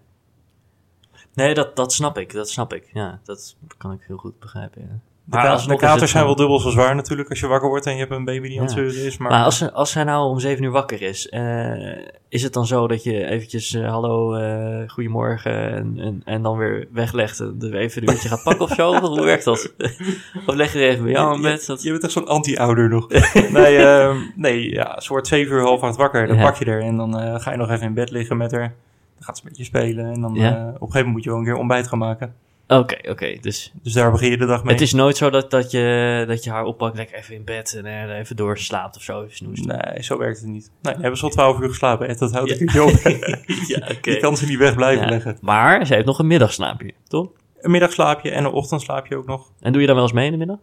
[1.34, 2.32] Nee, dat, dat snap ik.
[2.34, 2.90] Dat snap ik.
[2.94, 4.82] Ja, dat kan ik heel goed begrijpen.
[4.82, 5.00] Ja.
[5.28, 7.86] De, ka- alsnog de katers zijn wel dubbel zo zwaar natuurlijk als je wakker wordt
[7.86, 8.80] en je hebt een baby die aan het Ja.
[8.82, 9.18] zeuren is.
[9.18, 11.98] Maar, Maar als, als hij nou om zeven uur wakker is, eh,
[12.30, 16.58] is het dan zo dat je eventjes eh, hallo, eh, goedemorgen en, en, en dan
[16.58, 18.96] weer weglegt en even een uurtje gaat pakken of zo?
[19.00, 19.74] Hoe werkt dat?
[20.48, 21.66] of leg je er even bij jou in bed?
[21.66, 21.84] Dat...
[21.84, 23.08] Je bent echt zo'n anti-ouder nog.
[23.52, 26.28] nee, ehm, nee, ja, ze wordt zeven uur half acht wakker.
[26.28, 26.44] Dan Ja.
[26.44, 28.74] pak je er en dan ga je nog even in bed liggen met haar.
[29.16, 30.50] Dan gaat ze met je spelen en dan Ja.
[30.50, 32.34] op een gegeven moment moet je wel een keer ontbijt gaan maken.
[32.68, 33.38] Oké, oké.
[33.42, 34.74] Dus Dus daar begin je de dag mee.
[34.74, 37.74] het is nooit zo dat, dat, je, dat je haar oppakt, lekker even in bed
[37.74, 39.68] en er even doorslaapt of zo, even snoezen.
[39.68, 40.72] Nee, zo werkt het niet.
[40.82, 42.08] Nee, hebben ze al twaalf uur geslapen.
[42.08, 42.90] Ed, dat houdt ik niet op.
[43.74, 44.10] ja, oké.
[44.12, 45.10] Je kan ze niet weg blijven Ja.
[45.10, 45.38] leggen.
[45.42, 47.30] Maar ze heeft nog een middagslaapje, toch?
[47.60, 49.52] Een middagslaapje en een ochtendslaapje ook nog.
[49.60, 50.58] En doe je dan wel eens mee in de middag?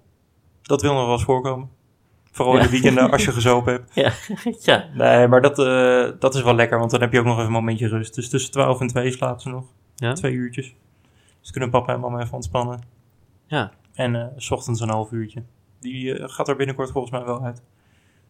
[0.62, 1.68] Dat wil nog wel eens voorkomen.
[2.32, 3.90] Vooral in de weekenden als je gezopen hebt.
[4.02, 4.12] Ja.
[4.60, 4.88] ja.
[4.94, 7.46] Nee, maar dat, eh, dat is wel lekker, want dan heb je ook nog even
[7.46, 8.14] een momentje rust.
[8.14, 9.64] Dus tussen 12 en 2 slaapt ze nog.
[9.96, 10.12] Ja.
[10.12, 10.74] Twee uurtjes.
[11.42, 12.80] Dus kunnen papa en mama even ontspannen.
[13.46, 13.72] Ja.
[13.94, 15.42] En eh, s ochtends een half uurtje.
[15.80, 17.62] Die eh, gaat er binnenkort volgens mij wel uit.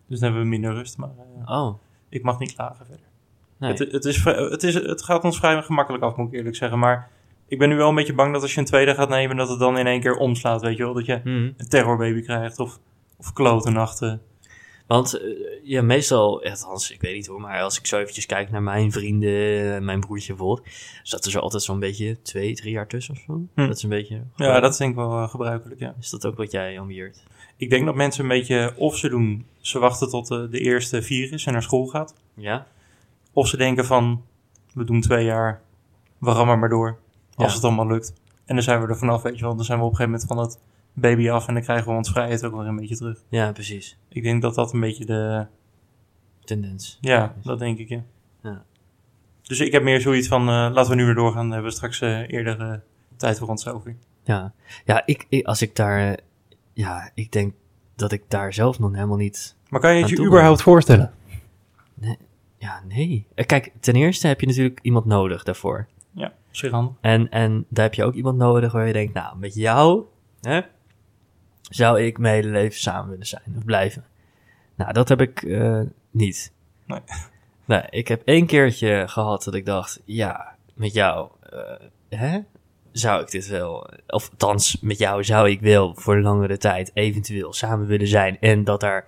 [0.07, 1.11] Dus dan hebben we minder rust, maar
[1.47, 1.75] eh, Oh,
[2.09, 3.07] ik mag niet klagen verder.
[3.57, 3.71] nee.
[3.71, 6.79] Het, het, is, het, is, het gaat ons vrij gemakkelijk af, moet ik eerlijk zeggen.
[6.79, 7.09] Maar
[7.47, 9.49] ik ben nu wel een beetje bang dat als je een tweede gaat nemen, dat
[9.49, 10.95] het dan in één keer omslaat, weet je wel.
[10.95, 11.29] Dat je Mhm.
[11.57, 12.79] een terrorbaby krijgt of,
[13.19, 14.23] of klote nachten.
[14.87, 15.23] Want eh,
[15.63, 18.93] ja, meestal, althans, ik weet niet hoor, maar als ik zo eventjes kijk naar mijn
[18.93, 20.69] vrienden, eh, mijn broertje bijvoorbeeld,
[21.03, 23.43] zat er zo altijd zo'n beetje twee, drie jaar tussen of zo.
[23.55, 23.67] Hm.
[23.67, 24.23] Dat is een beetje...
[24.37, 25.95] Ja, dat is denk ik wel eh, gebruikelijk, ja.
[26.01, 27.23] Is dat ook wat jij ambieert?
[27.57, 31.03] Ik denk dat mensen een beetje, of ze doen, ze wachten tot de, de eerste
[31.03, 32.15] vier is en naar school gaat.
[32.35, 32.67] Ja?
[33.33, 34.25] Of ze denken van,
[34.75, 35.63] we doen twee jaar,
[36.19, 36.99] we rammen maar door,
[37.35, 37.55] als Ja.
[37.55, 38.13] het allemaal lukt.
[38.45, 39.57] En dan zijn we er vanaf, weet je wel.
[39.57, 40.59] Dan zijn we op een gegeven moment van het
[40.93, 43.23] baby af en dan krijgen we ons vrijheid ook weer een beetje terug.
[43.29, 43.99] Ja, precies.
[44.09, 45.47] Ik denk dat dat een beetje de,
[46.45, 46.99] Tendens.
[47.01, 48.03] ja, dat denk ik, ja.
[48.43, 48.65] Ja.
[49.43, 51.77] Dus ik heb meer zoiets van, eh, laten we nu weer doorgaan, dan hebben we
[51.77, 52.79] straks eh, eerder eh,
[53.17, 53.97] tijd voor onszelf weer.
[54.25, 54.53] Ja,
[54.85, 56.19] ja ik, ik, als ik daar,
[56.73, 57.55] ja, ik denk
[57.97, 61.13] dat ik daar zelf nog helemaal niet Maar kan je het je überhaupt voorstellen?
[62.59, 63.27] Ja, nee.
[63.35, 65.87] Kijk, ten eerste heb je natuurlijk iemand nodig daarvoor.
[66.11, 66.33] Ja,
[66.71, 66.95] handig.
[67.01, 70.05] En, en daar heb je ook iemand nodig waar je denkt, nou, met jou
[70.41, 70.61] hè,
[71.75, 74.05] zou ik mijn hele leven samen willen zijn of blijven.
[74.75, 76.53] Nou, dat heb ik eh, niet.
[76.87, 77.01] Nee.
[77.65, 81.61] Nee, ik heb één keertje gehad dat ik dacht, ja, met jou eh,
[82.09, 82.39] hè,
[82.93, 87.53] zou ik dit wel, of althans, met jou zou ik wel voor langere tijd eventueel
[87.53, 89.07] samen willen zijn en dat daar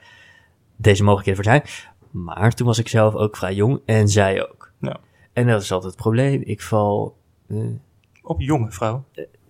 [0.76, 1.90] deze mogelijkheden voor zijn.
[2.10, 4.72] Maar toen was ik zelf ook vrij jong en zij ook.
[4.80, 4.96] Ja.
[5.32, 6.42] En dat is altijd het probleem.
[6.44, 7.16] Ik val,
[7.48, 7.58] eh,
[8.22, 9.04] Op jonge vrouw.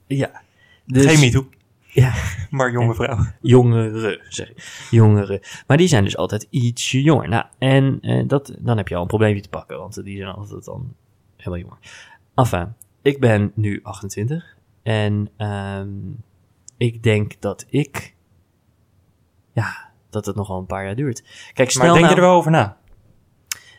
[0.06, 0.42] ja.
[0.86, 1.48] Dus, Geen MeToo,
[1.94, 2.12] Ja,
[2.50, 3.18] maar jonge vrouw.
[3.40, 4.86] jongeren, zeg ik.
[4.90, 5.40] Jongeren.
[5.66, 7.28] Maar die zijn dus altijd ietsje jonger.
[7.28, 10.34] Nou, en eh, dat, dan heb je al een probleempje te pakken, want die zijn
[10.34, 10.94] altijd dan
[11.36, 11.78] heel jonger.
[12.34, 15.88] Enfin, ik ben nu 28 en ehm,
[16.76, 18.14] ik denk dat ik,
[19.52, 21.50] ja, dat het nog wel een paar jaar duurt.
[21.52, 22.76] Kijk, stel Maar denk nou, je er wel over na?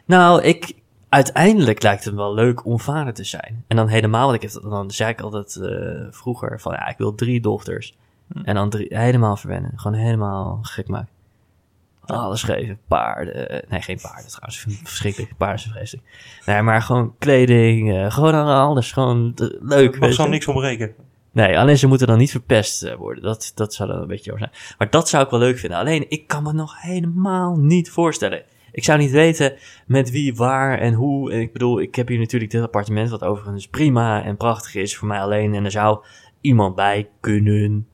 [0.05, 0.73] Nou, ik,
[1.09, 3.63] uiteindelijk lijkt het me wel leuk om vader te zijn.
[3.67, 6.97] En dan helemaal, want ik heb, dan zei ik altijd eh, vroeger van, ja, ik
[6.97, 7.97] wil drie dochters.
[8.27, 8.39] Hm.
[8.43, 9.71] En dan drie, helemaal verwennen.
[9.75, 11.13] Gewoon helemaal gek maken.
[12.05, 13.65] Alles geven, paarden.
[13.69, 14.65] Nee, geen paarden trouwens.
[14.83, 15.37] Verschrikkelijk.
[15.37, 16.07] Paarden zijn vreselijk.
[16.45, 17.93] Nee, maar gewoon kleding.
[17.93, 18.91] eh, gewoon alles.
[18.91, 19.93] Gewoon eh, leuk.
[19.93, 20.93] Er mag zo niks ontbreken.
[21.31, 23.23] Nee, alleen ze moeten dan niet verpest eh, worden.
[23.23, 24.75] Dat, dat zou dan een beetje over zijn.
[24.77, 25.79] Maar dat zou ik wel leuk vinden.
[25.79, 28.43] Alleen, ik kan me nog helemaal niet voorstellen.
[28.71, 29.53] Ik zou niet weten
[29.85, 31.31] met wie, waar en hoe.
[31.31, 34.97] En ik bedoel, ik heb hier natuurlijk dit appartement, wat overigens prima en prachtig is
[34.97, 35.53] voor mij alleen.
[35.53, 36.03] En er zou
[36.41, 37.87] iemand bij kunnen.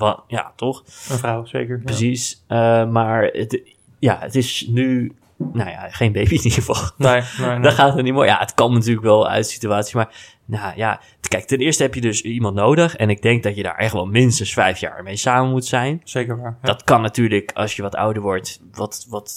[0.00, 0.82] Wat, ja, toch?
[1.10, 1.76] Een vrouw, zeker.
[1.76, 1.84] Ja.
[1.84, 2.44] Precies.
[2.46, 3.60] Eh, maar het,
[3.98, 6.90] ja, het is nu, nou ja, geen baby in ieder geval.
[6.96, 7.60] Nee, nee, nee.
[7.60, 8.28] Dan gaat het niet mooi.
[8.28, 9.96] Ja, het kan natuurlijk wel uit de situatie.
[9.96, 12.96] Maar nou ja, kijk, ten eerste heb je dus iemand nodig.
[12.96, 16.00] En ik denk dat je daar echt wel minstens vijf jaar mee samen moet zijn.
[16.04, 16.58] Zeker waar.
[16.62, 16.68] Ja.
[16.68, 18.60] Dat kan natuurlijk als je wat ouder wordt.
[18.72, 19.32] Wat, wat,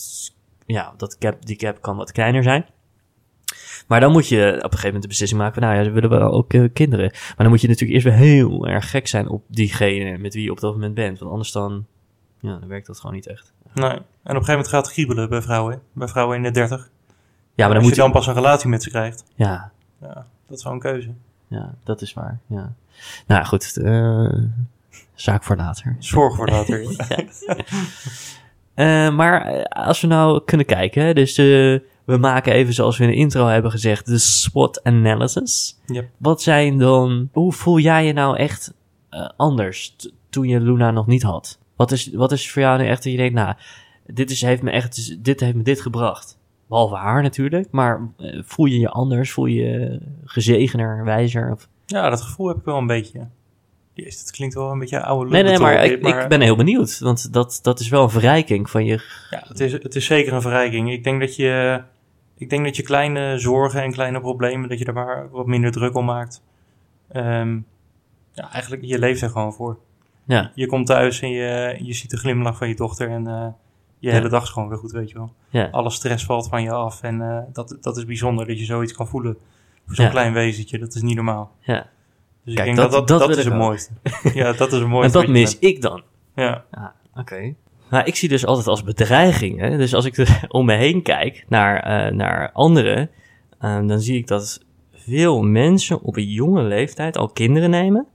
[0.66, 2.66] ja, dat cap, die cap kan wat kleiner zijn.
[3.88, 5.92] Maar dan moet je op een gegeven moment de beslissing maken van, nou ja, we
[5.92, 7.12] willen wel ook eh, kinderen.
[7.12, 10.44] Maar dan moet je natuurlijk eerst weer heel erg gek zijn op diegene met wie
[10.44, 11.20] je op dat moment bent.
[11.20, 11.86] Want anders dan,
[12.40, 13.54] ja, dan werkt dat gewoon niet echt.
[13.74, 13.86] Nee.
[13.86, 15.82] En op een gegeven moment gaat het kriebelen bij vrouwen.
[15.94, 16.78] Bij vrouwen in de 30.
[16.80, 16.86] Ja,
[17.56, 19.24] maar dan Als moet je dan pas een relatie met ze krijgt.
[19.36, 19.72] Ja,
[20.02, 21.14] Ja, dat is wel een keuze.
[21.48, 22.40] ja, dat is waar.
[22.48, 22.74] Ja.
[23.28, 24.28] Nou goed, eh,
[25.14, 25.96] zaak voor later.
[26.00, 26.86] Zorg voor later.
[28.74, 33.10] Eh, maar als we nou kunnen kijken, dus eh, we maken even zoals we in
[33.10, 35.80] de intro hebben gezegd, de SWOT analysis.
[35.86, 36.10] Yep.
[36.18, 38.74] Wat zijn dan, hoe voel jij je nou echt
[39.10, 39.96] eh, anders
[40.30, 41.60] toen je Luna nog niet had?
[41.76, 43.56] Wat is, wat is voor jou nu echt dat je denkt, nou,
[44.06, 46.38] dit, is, heeft me echt, dit heeft me dit gebracht.
[46.68, 49.32] Behalve haar natuurlijk, maar eh, voel je je anders?
[49.32, 51.52] Voel je je gezegener, wijzer?
[51.52, 51.68] Of...
[51.86, 53.28] Ja, dat gevoel heb ik wel een beetje.
[53.94, 56.56] Jezus, het klinkt wel een beetje oude Nee, nee, maar, ik, dit, ik ben heel
[56.56, 59.02] benieuwd, want dat, dat is wel een verrijking van je...
[59.30, 60.92] Ja, het is, het is zeker een verrijking.
[60.92, 61.82] Ik denk dat je,
[62.44, 65.72] ik denk dat je kleine zorgen en kleine problemen, dat je daar maar wat minder
[65.72, 66.44] druk om maakt.
[67.12, 67.60] Ehm,
[68.32, 69.78] ja, eigenlijk, je leeft er gewoon voor.
[70.26, 73.48] Ja, Je komt thuis en je, je ziet de glimlach van je dochter en eh,
[74.00, 74.14] je Ja.
[74.14, 75.34] hele dag is gewoon weer goed, weet je wel.
[75.50, 75.68] ja.
[75.72, 78.94] Alle stress valt van je af en eh, dat, dat is bijzonder dat je zoiets
[78.94, 79.38] kan voelen.
[79.86, 80.12] Voor zo'n Ja.
[80.12, 81.52] klein wezentje, dat is niet normaal.
[81.60, 81.88] ja.
[82.46, 83.92] Dus Kijk, ik denk dat- dat dat, dat dat, is het mooiste.
[84.34, 85.12] ja, dat is het En mooiste.
[85.18, 86.02] dat wat je mis ik dan.
[86.36, 86.86] Ja, Ah,
[87.16, 87.54] oké.
[87.94, 89.60] Nou, ik zie dus altijd als bedreiging.
[89.60, 89.78] Hè?
[89.78, 93.10] Dus als ik er om me heen kijk naar, eh, naar anderen,
[93.60, 94.60] eh, dan zie ik dat
[94.94, 98.08] veel mensen op een jonge leeftijd al kinderen nemen,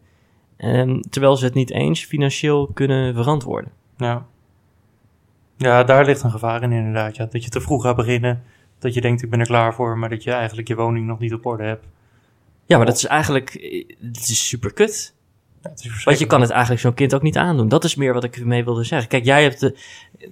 [0.57, 3.72] ehm, terwijl ze het niet eens financieel kunnen verantwoorden.
[3.97, 4.26] ja.
[5.57, 7.16] ja, daar ligt een gevaar in inderdaad.
[7.16, 7.26] Ja.
[7.31, 8.43] Dat je te vroeg gaat beginnen,
[8.79, 11.18] dat je denkt ik ben er klaar voor, maar dat je eigenlijk je woning nog
[11.18, 11.87] niet op orde hebt.
[12.66, 15.14] Ja, maar dat is eigenlijk, eh, het is super kut.
[16.05, 17.69] Want je kan het eigenlijk zo'n kind ook niet aandoen.
[17.69, 19.09] Dat is meer wat ik ermee wilde zeggen.
[19.09, 19.75] Kijk, jij hebt er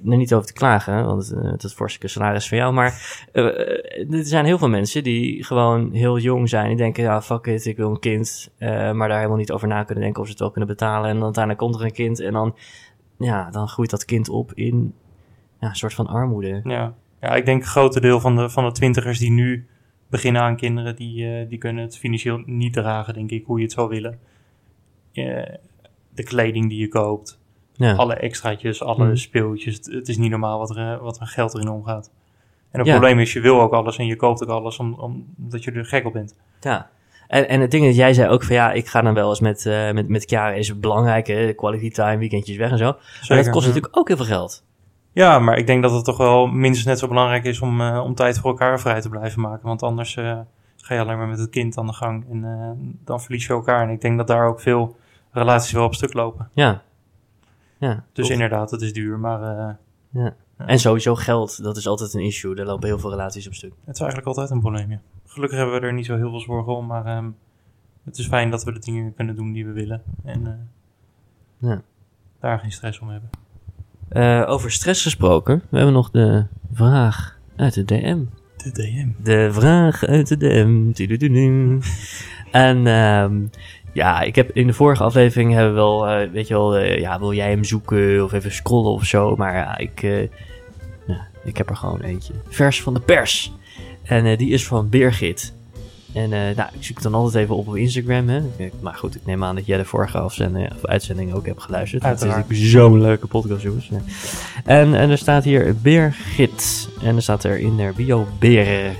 [0.02, 2.72] niet over te klagen, hè, want eh, het is forse salaris voor jou.
[2.72, 3.44] Maar eh,
[4.12, 6.68] er zijn heel veel mensen die gewoon heel jong zijn.
[6.68, 8.52] Die denken, ja, fuck it, ik wil een kind.
[8.58, 11.08] eh, maar daar helemaal niet over na kunnen denken of ze het wel kunnen betalen.
[11.08, 12.56] En dan uiteindelijk komt er een kind en dan,
[13.18, 14.94] ja, dan groeit dat kind op in
[15.60, 16.60] ja, een soort van armoede.
[16.64, 16.94] Ja.
[17.20, 19.66] ja, ik denk een grote deel van de, van de twintigers die nu
[20.10, 23.72] beginnen aan kinderen, die, die kunnen het financieel niet dragen, denk ik, hoe je het
[23.72, 24.18] zou willen.
[25.16, 25.54] Eh,
[26.14, 27.38] de kleding die je koopt,
[27.72, 27.94] Ja.
[27.94, 29.16] alle extraatjes, alle Mhm.
[29.16, 29.74] speeltjes.
[29.90, 32.10] Het, is niet normaal wat er, eh, wat er geld erin omgaat.
[32.70, 32.96] En het Ja.
[32.96, 34.94] probleem is, je wil ook alles en je koopt ook alles om,
[35.38, 36.36] omdat je er gek op bent.
[36.60, 36.88] Ja.
[37.28, 39.40] En, en het ding is, jij zei ook van ja, ik ga dan wel eens
[39.40, 42.84] met, eh met, met Chiara, is belangrijk, hè, quality time, weekendjes weg en zo.
[43.28, 43.66] Maar dat kost ja.
[43.72, 44.64] natuurlijk ook heel veel geld.
[45.12, 48.14] Ja, maar ik denk dat het toch wel minstens net zo belangrijk is om, om
[48.14, 49.66] tijd voor elkaar vrij te blijven maken.
[49.66, 50.14] Want anders
[50.76, 53.82] ga je alleen maar met het kind aan de gang en dan verlies je elkaar.
[53.82, 54.96] En ik denk dat daar ook veel
[55.36, 56.48] relaties wel op stuk lopen.
[56.52, 56.82] Ja.
[57.78, 58.04] Ja.
[58.12, 59.74] Dus inderdaad, het is duur, maar eh,
[60.10, 60.34] Ja.
[60.56, 62.54] En sowieso geld, dat is altijd een issue.
[62.54, 63.72] Daar lopen heel veel relaties op stuk.
[63.84, 64.90] het is eigenlijk altijd een probleem.
[64.90, 65.00] Ja.
[65.26, 67.30] Gelukkig hebben we er niet zo heel veel zorgen om, maar ehm,
[68.04, 70.02] het is fijn dat we de dingen kunnen doen die we willen.
[70.24, 71.82] En eh, Ja.
[72.40, 73.30] daar geen stress om hebben.
[74.08, 78.24] Eh, over stress gesproken, we hebben nog de vraag uit de DM.
[78.56, 79.08] De DM.
[79.22, 81.80] De vraag uit de DM.
[82.50, 83.46] En ehm,
[83.96, 86.98] ja, ik heb in de vorige aflevering hebben we wel, eh, weet je wel, eh,
[86.98, 89.36] ja, wil jij hem zoeken of even scrollen of zo.
[89.36, 90.00] Maar ja, ik,
[91.06, 92.32] ja, ik heb er gewoon eentje.
[92.48, 93.52] Vers van de pers.
[94.02, 95.54] En die is van Birgit.
[96.12, 98.28] En nou, ik zoek het dan altijd even op op Instagram.
[98.28, 98.40] Hè.
[98.80, 102.02] Maar goed, ik neem aan dat jij de vorige afzending, of uitzending ook hebt geluisterd.
[102.02, 102.56] Het is Uiteraard.
[102.56, 103.88] zo'n leuke podcast, jongens.
[103.88, 104.00] Ja.
[104.64, 106.88] En, en er staat hier Birgit.
[107.02, 108.96] En er staat er in der bio Ber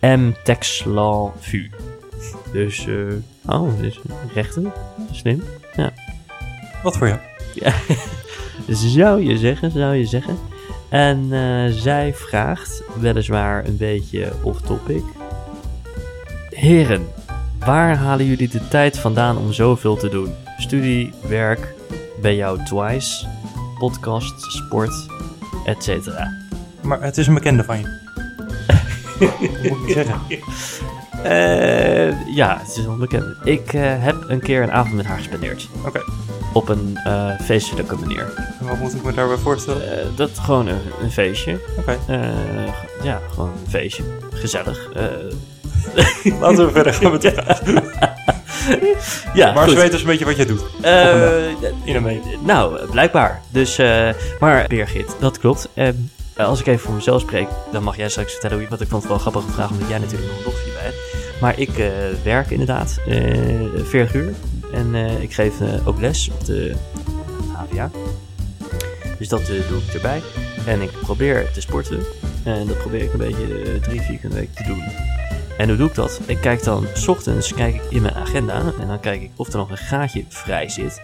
[0.00, 0.32] M.
[0.44, 1.70] Texlan Vu.
[2.52, 2.94] Dus, eh
[3.50, 4.00] oh, dus
[4.34, 4.62] rechter.
[5.10, 5.42] Slim.
[6.82, 7.20] Wat voor jou?
[8.68, 10.38] Zou je zeggen, zou je zeggen.
[10.88, 15.02] En eh, zij vraagt, weliswaar een beetje off-topic.
[16.50, 17.08] Heren,
[17.58, 20.34] waar halen jullie de tijd vandaan om zoveel te doen?
[20.58, 21.74] Studie, werk,
[22.20, 23.26] bij jou twice,
[23.78, 25.06] podcast, sport,
[25.64, 26.08] etc.
[26.82, 27.98] Maar het is een bekende van je.
[29.18, 29.40] Wat
[29.70, 30.20] moet ik zeggen?
[31.22, 33.24] Eh, ja, het is onbekend.
[33.44, 35.68] Ik eh, heb een keer een avond met haar gespendeerd.
[35.86, 36.00] Oké.
[36.52, 38.32] Op een eh, feestelijke manier.
[38.60, 40.16] En wat moet ik me daarbij voorstellen?
[40.16, 41.58] Dat gewoon een, een feestje.
[41.78, 41.98] Oké.
[43.02, 44.02] Ja, gewoon een feestje.
[44.32, 44.88] Gezellig.
[46.40, 47.60] Laten we verder gaan met de vraag.
[49.34, 49.72] ja, Maar goed.
[49.72, 50.62] ze weten dus een beetje wat je doet.
[51.84, 52.22] In een week.
[52.44, 53.40] nou, blijkbaar.
[53.48, 53.76] Dus,
[54.40, 55.68] maar Birgit, dat klopt.
[55.74, 55.94] Ehm,
[56.36, 58.68] als ik even voor mezelf spreek, dan mag jij straks vertellen.
[58.68, 60.69] Want ik vond het wel een grappige vraag, omdat jij natuurlijk nog een.
[61.40, 61.88] Maar ik eh,
[62.24, 64.34] werk inderdaad eh 40 uur.
[64.72, 66.74] En eh, ik geef eh, ook les op de
[67.52, 67.90] HVA.
[69.18, 70.22] Dus dat eh, doe ik erbij.
[70.66, 72.02] En ik probeer te sporten.
[72.44, 74.82] En dat probeer ik een beetje eh, drie, vier keer de week te doen.
[75.58, 76.20] En hoe doe ik dat?
[76.26, 78.62] Ik kijk dan, s ochtends kijk ik in mijn agenda.
[78.80, 81.02] En dan kijk ik of er nog een gaatje vrij zit.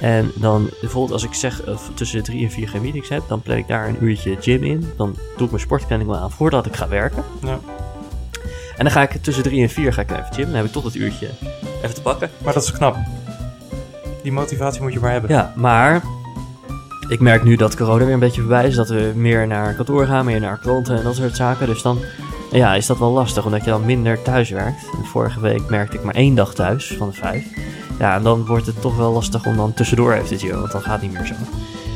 [0.00, 3.42] En dan bijvoorbeeld als ik zeg eh, tussen drie en vier geen meetings heb, dan
[3.42, 4.92] plan ik daar een uurtje gym in.
[4.96, 7.24] Dan doe ik mijn sportplanning wel aan voordat ik ga werken.
[7.42, 7.58] Ja.
[8.82, 10.44] En dan ga ik tussen drie en vier ga ik even gym.
[10.44, 11.28] Dan heb ik toch dat uurtje
[11.82, 12.30] even te pakken.
[12.44, 12.96] Maar dat is knap.
[14.22, 15.30] Die motivatie moet je maar hebben.
[15.30, 16.02] Ja, maar
[17.08, 18.74] ik merk nu dat corona weer een beetje voorbij is.
[18.74, 21.66] Dat we meer naar kantoor gaan, meer naar klanten en dat soort zaken.
[21.66, 21.98] Dus dan
[22.52, 24.90] ja, is dat wel lastig, omdat je dan minder thuis werkt.
[24.98, 27.44] En vorige week merkte ik maar één dag thuis van de vijf.
[27.98, 30.72] Ja, en dan wordt het toch wel lastig om dan tussendoor even te gymmen, want
[30.72, 31.34] dan gaat het niet meer zo.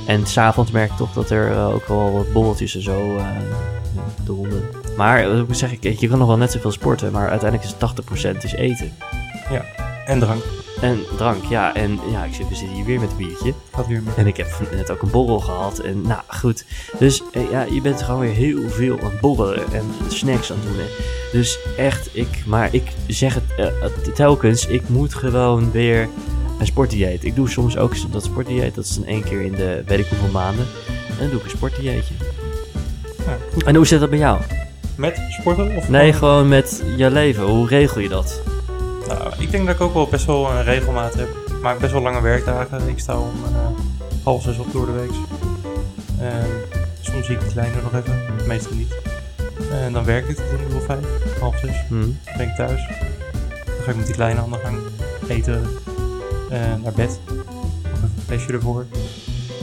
[0.07, 3.27] En s'avonds merk ik toch dat er eh, ook wel wat bolletjes en zo eh
[4.25, 4.63] de ronde.
[4.97, 7.75] Maar eh, ik zeg ik, je kan nog wel net zoveel sporten, maar uiteindelijk is
[7.79, 8.93] het 80% is eten.
[10.07, 10.43] En drank.
[10.81, 11.75] En drank, ja.
[11.75, 13.55] En ja, ik zit, we zitten hier weer met een biertje.
[13.73, 14.15] Gaat weer mee.
[14.17, 15.79] En ik heb net ook een borrel gehad.
[15.79, 16.65] En nou, goed.
[16.99, 20.59] Dus eh, ja, je bent gewoon weer heel veel aan het borrelen en snacks aan
[20.61, 20.77] het doen.
[20.79, 20.87] hè.
[21.33, 26.09] Dus echt, ik, maar ik zeg het eh, eh, telkens, ik moet gewoon weer
[26.59, 27.25] een sportdieet.
[27.25, 30.07] Ik doe soms ook dat sportdieet, dat is dan één keer in de weet ik
[30.07, 30.67] hoeveel maanden.
[31.09, 32.15] En dan doe ik een sportdieetje.
[33.27, 33.65] Ja.
[33.67, 34.41] En hoe zit dat bij jou?
[34.97, 35.77] Met sporten?
[35.77, 37.45] Of Nee, gewoon met je leven.
[37.45, 38.43] Hoe regel je dat?
[39.09, 41.29] Nou, ik denk dat ik ook wel best wel een regelmaat heb.
[41.47, 42.89] Ik maak best wel lange werkdagen.
[42.89, 43.69] Ik sta om eh,
[44.25, 45.11] half zes op door de week.
[46.21, 46.47] En
[47.01, 48.95] soms zie ik die kleine nog even, meestal niet.
[49.71, 51.07] En dan werk ik tot een uur of vijf,
[51.41, 51.77] half zes.
[51.89, 52.01] Hm.
[52.01, 52.87] Dan ben ik thuis.
[53.49, 54.79] Dan ga ik met die kleine aan de gang
[55.29, 55.63] eten,
[56.51, 57.21] eh, naar bed.
[57.27, 57.37] Nog
[57.93, 58.87] even een flesje ervoor.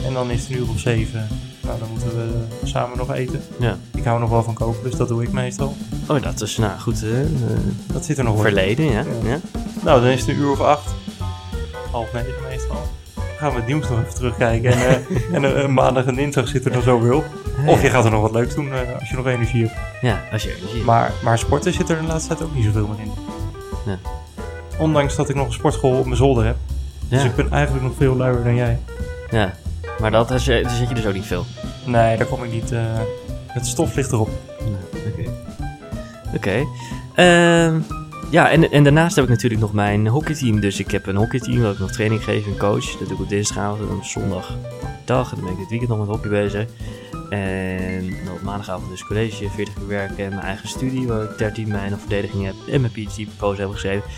[0.06, 1.28] En dan is het een uur of zeven.
[1.64, 3.42] Nou, dan moeten we samen nog eten.
[3.58, 3.76] Ja.
[3.94, 5.76] Ik hou nog wel van koken, dus dat doe ik meestal.
[6.08, 7.02] Oh, dat is nou goed.
[7.02, 7.10] Eh,
[7.92, 9.00] Dat zit er nog verleden, ja.
[9.00, 9.28] Ja.
[9.30, 9.38] ja.
[9.84, 10.94] Nou, dan is het een uur of acht.
[11.90, 12.76] Half negen meestal.
[13.14, 14.72] Dan gaan we het nieuws nog even terugkijken.
[14.72, 17.24] En, eh, en eh, maandag en dinsdag zit er dan zo weer op.
[17.66, 19.74] Of je gaat er nog wat leuks doen als je nog energie hebt.
[20.02, 20.84] Ja, als je energie hebt.
[20.86, 23.12] Maar, maar sporten zit er de laatste tijd ook niet zoveel meer in.
[24.78, 26.56] Ondanks dat ik nog een sportschool op mijn zolder heb.
[27.08, 28.78] Dus ik ben eigenlijk nog veel luier dan jij.
[29.30, 29.52] Ja,
[30.04, 31.44] maar dat is, daar zit je dus ook niet veel.
[31.84, 32.72] Nee, daar kom ik niet.
[32.72, 33.00] eh,
[33.46, 34.28] het stof ligt erop.
[35.06, 35.30] Oké.
[36.34, 36.66] Oké.
[37.14, 37.80] Ehm,
[38.30, 40.60] ja, en, en daarnaast heb ik natuurlijk nog mijn hockeyteam.
[40.60, 42.98] Dus ik heb een hockeyteam waar ik nog training geef, een coach.
[42.98, 45.30] Dat doe ik op dinsdagavond en op zondagdag.
[45.32, 46.66] En dan ben ik dit weekend nog met hockey bezig.
[47.30, 51.68] En op maandagavond dus college, 40 uur werken en mijn eigen studie, waar ik 13
[51.68, 54.10] mijn verdediging heb en mijn PhD-proposal heb geschreven.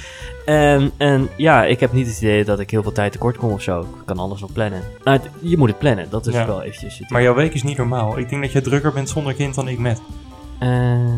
[0.46, 3.50] En, en ja, ik heb niet het idee dat ik heel veel tijd tekort kom
[3.52, 3.80] of zo.
[3.80, 4.82] Ik kan alles nog plannen.
[5.04, 6.46] Nou, het- je moet het plannen, dat is Ja.
[6.46, 8.18] wel eventjes Maar jouw week is niet normaal.
[8.18, 10.00] Ik denk dat je drukker bent zonder kind dan ik met.
[10.58, 11.14] Eh,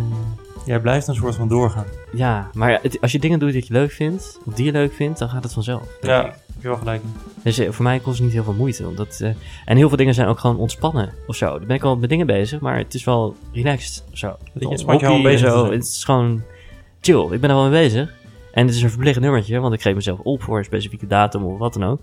[0.65, 1.85] Jij blijft een soort van doorgaan.
[2.13, 4.93] Ja, maar het- als je dingen doet die je leuk vindt, of die je leuk
[4.93, 5.83] vindt, dan gaat het vanzelf.
[6.01, 6.27] Ja, ik.
[6.27, 7.03] heb je wel gelijk.
[7.43, 8.85] Dus eh, voor mij kost het niet heel veel moeite.
[8.85, 9.31] Want dat, eh,
[9.65, 11.59] en heel veel dingen zijn ook gewoon ontspannen of zo.
[11.59, 14.37] Dan ben ik al met dingen bezig, maar het is wel relaxed of zo.
[14.53, 15.55] Je, je al bezig.
[15.71, 16.43] Het is gewoon
[17.01, 17.29] chill.
[17.31, 18.15] Ik ben er wel mee bezig.
[18.59, 21.45] En het is een verplicht nummertje, want ik geef mezelf op voor een specifieke datum
[21.45, 22.01] of wat dan ook.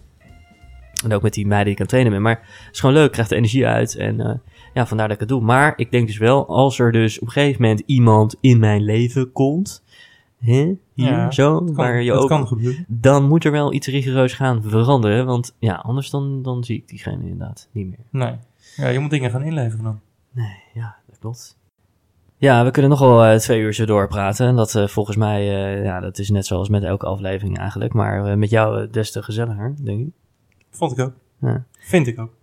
[1.03, 2.21] En ook met die meiden die ik aan het trainen ben.
[2.21, 3.95] Maar het is gewoon leuk, ik krijg de energie uit.
[3.95, 4.33] En eh,
[4.73, 5.41] ja, vandaar dat ik het doe.
[5.41, 8.83] Maar ik denk dus wel, als er dus op een gegeven moment iemand in mijn
[8.83, 9.83] leven komt.
[10.39, 14.63] Hè, hier, Ja, zo, kan, waar je ook dan moet er wel iets rigoureus gaan
[14.63, 15.25] veranderen.
[15.25, 18.05] Want ja, anders dan, dan zie ik diegene inderdaad niet meer.
[18.09, 18.35] Nee.
[18.75, 19.99] Ja, je moet dingen gaan inleveren dan.
[20.31, 21.57] Nee, ja, dat klopt.
[22.37, 24.47] Ja, we kunnen nog wel eh, twee uur zo doorpraten.
[24.47, 27.93] En dat eh, volgens mij, eh, ja, dat is net zoals met elke aflevering eigenlijk.
[27.93, 30.13] Maar met jou des te gezelliger, denk ik.
[30.71, 31.13] Vond ik ook.
[31.41, 31.63] Ja.
[31.79, 32.33] Vind ik ook.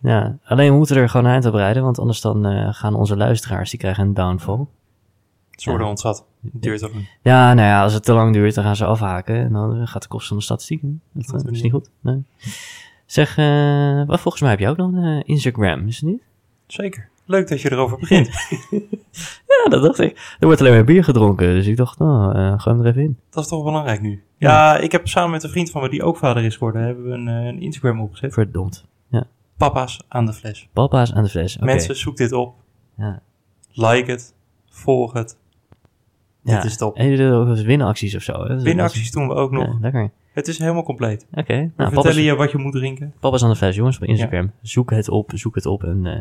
[0.00, 1.82] Ja, alleen we moeten er gewoon eind op rijden.
[1.82, 4.66] Want anders dan gaan onze luisteraars, die krijgen een downfall.
[5.50, 5.92] Ze worden Ja.
[5.92, 6.26] ontzat.
[6.40, 7.08] Duurt ook niet.
[7.22, 9.36] Ja, nou ja, als het te lang duurt, dan gaan ze afhaken.
[9.36, 11.00] En dan gaat de kost van de statistieken.
[11.12, 11.90] Dat we is niet goed.
[12.00, 12.22] Nee.
[13.06, 13.34] Zeg,
[14.06, 16.22] wat volgens mij heb je ook nog een Instagram, is het niet?
[16.66, 17.07] Zeker.
[17.28, 18.30] Leuk dat je erover begint.
[19.46, 20.36] Ja, dat dacht ik.
[20.40, 23.18] Er wordt alleen maar bier gedronken, dus ik dacht, nou, gooi hem er even in.
[23.30, 24.22] Dat is toch belangrijk nu.
[24.36, 27.04] Ja, ik heb samen met een vriend van me die ook vader is geworden, hebben
[27.04, 28.32] we een, eh, een Instagram opgezet.
[28.32, 28.86] Verdomd.
[29.56, 30.68] Papa's aan de fles.
[30.72, 31.58] Papa's aan de fles.
[31.58, 32.54] Mensen, zoek dit op.
[32.96, 33.22] Ja.
[33.72, 34.34] Like het.
[34.70, 35.38] Volg het.
[36.42, 36.54] Ja.
[36.54, 36.96] Dit is top.
[36.96, 38.60] En jullie doen ook winacties of zo, hè?
[38.60, 39.66] Winacties doen we ook nog.
[39.66, 40.10] Ja, lekker.
[40.32, 41.26] Het is helemaal compleet.
[41.32, 41.54] Oké.
[41.54, 43.12] We Nou, papa's, vertellen je wat je moet drinken.
[43.20, 44.52] papa's aan de fles, jongens, op Instagram.
[44.62, 46.20] Zoek het op, zoek het op en, eh,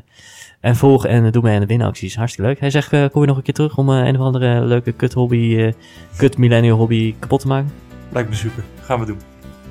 [0.60, 2.16] en volg en eh, doe mee aan de winacties.
[2.16, 2.60] Hartstikke leuk.
[2.60, 5.14] Hij zegt, eh, kom je nog een keer terug om een of andere leuke kut
[5.14, 5.72] hobby,
[6.18, 7.72] kut millennial hobby kapot te maken?
[8.12, 8.64] Lijkt me super.
[8.82, 9.20] Gaan we doen.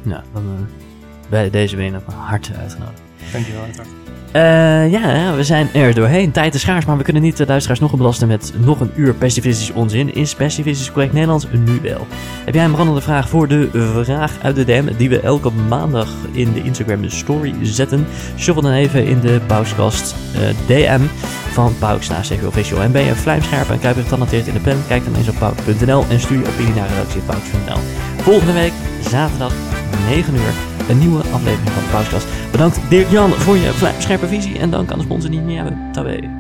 [0.03, 0.67] Nou, dan
[1.31, 3.03] bij deze ben je nog van harte uitgenodigd.
[3.33, 4.06] Dankjewel, uiteraard.
[4.37, 6.31] Eh, ja, we zijn er doorheen.
[6.31, 9.15] Tijd is schaars, maar we kunnen niet de luisteraars nog belasten met nog een uur
[9.15, 10.15] pacifistische onzin.
[10.15, 11.47] Is pacifistisch correct Nederlands?
[11.51, 12.07] Nu wel.
[12.45, 13.69] Heb jij een brandende vraag voor de
[14.03, 18.07] vraag uit de DM, die we elke maandag in de Instagram story zetten?
[18.39, 21.01] Shuffle dan even in de Pauskast eh, DM
[21.53, 22.83] van Pauks naast TV Official.
[22.83, 24.83] En ben je vlijmscherp en kuiper getalenteerd in de pen?
[24.89, 27.81] Kijk dan eens op pauk.nl en stuur je opinie naar redactie.pauks.nl.
[28.23, 28.73] Volgende week,
[29.11, 29.53] zaterdag,
[30.09, 32.27] 9 uur, een nieuwe aflevering van Pauskast.
[32.51, 35.79] Bedankt Dirk-Jan voor je vlijmscherpe visie en dank aan de sponsor die je niet hebben.
[35.93, 36.36] Tabé.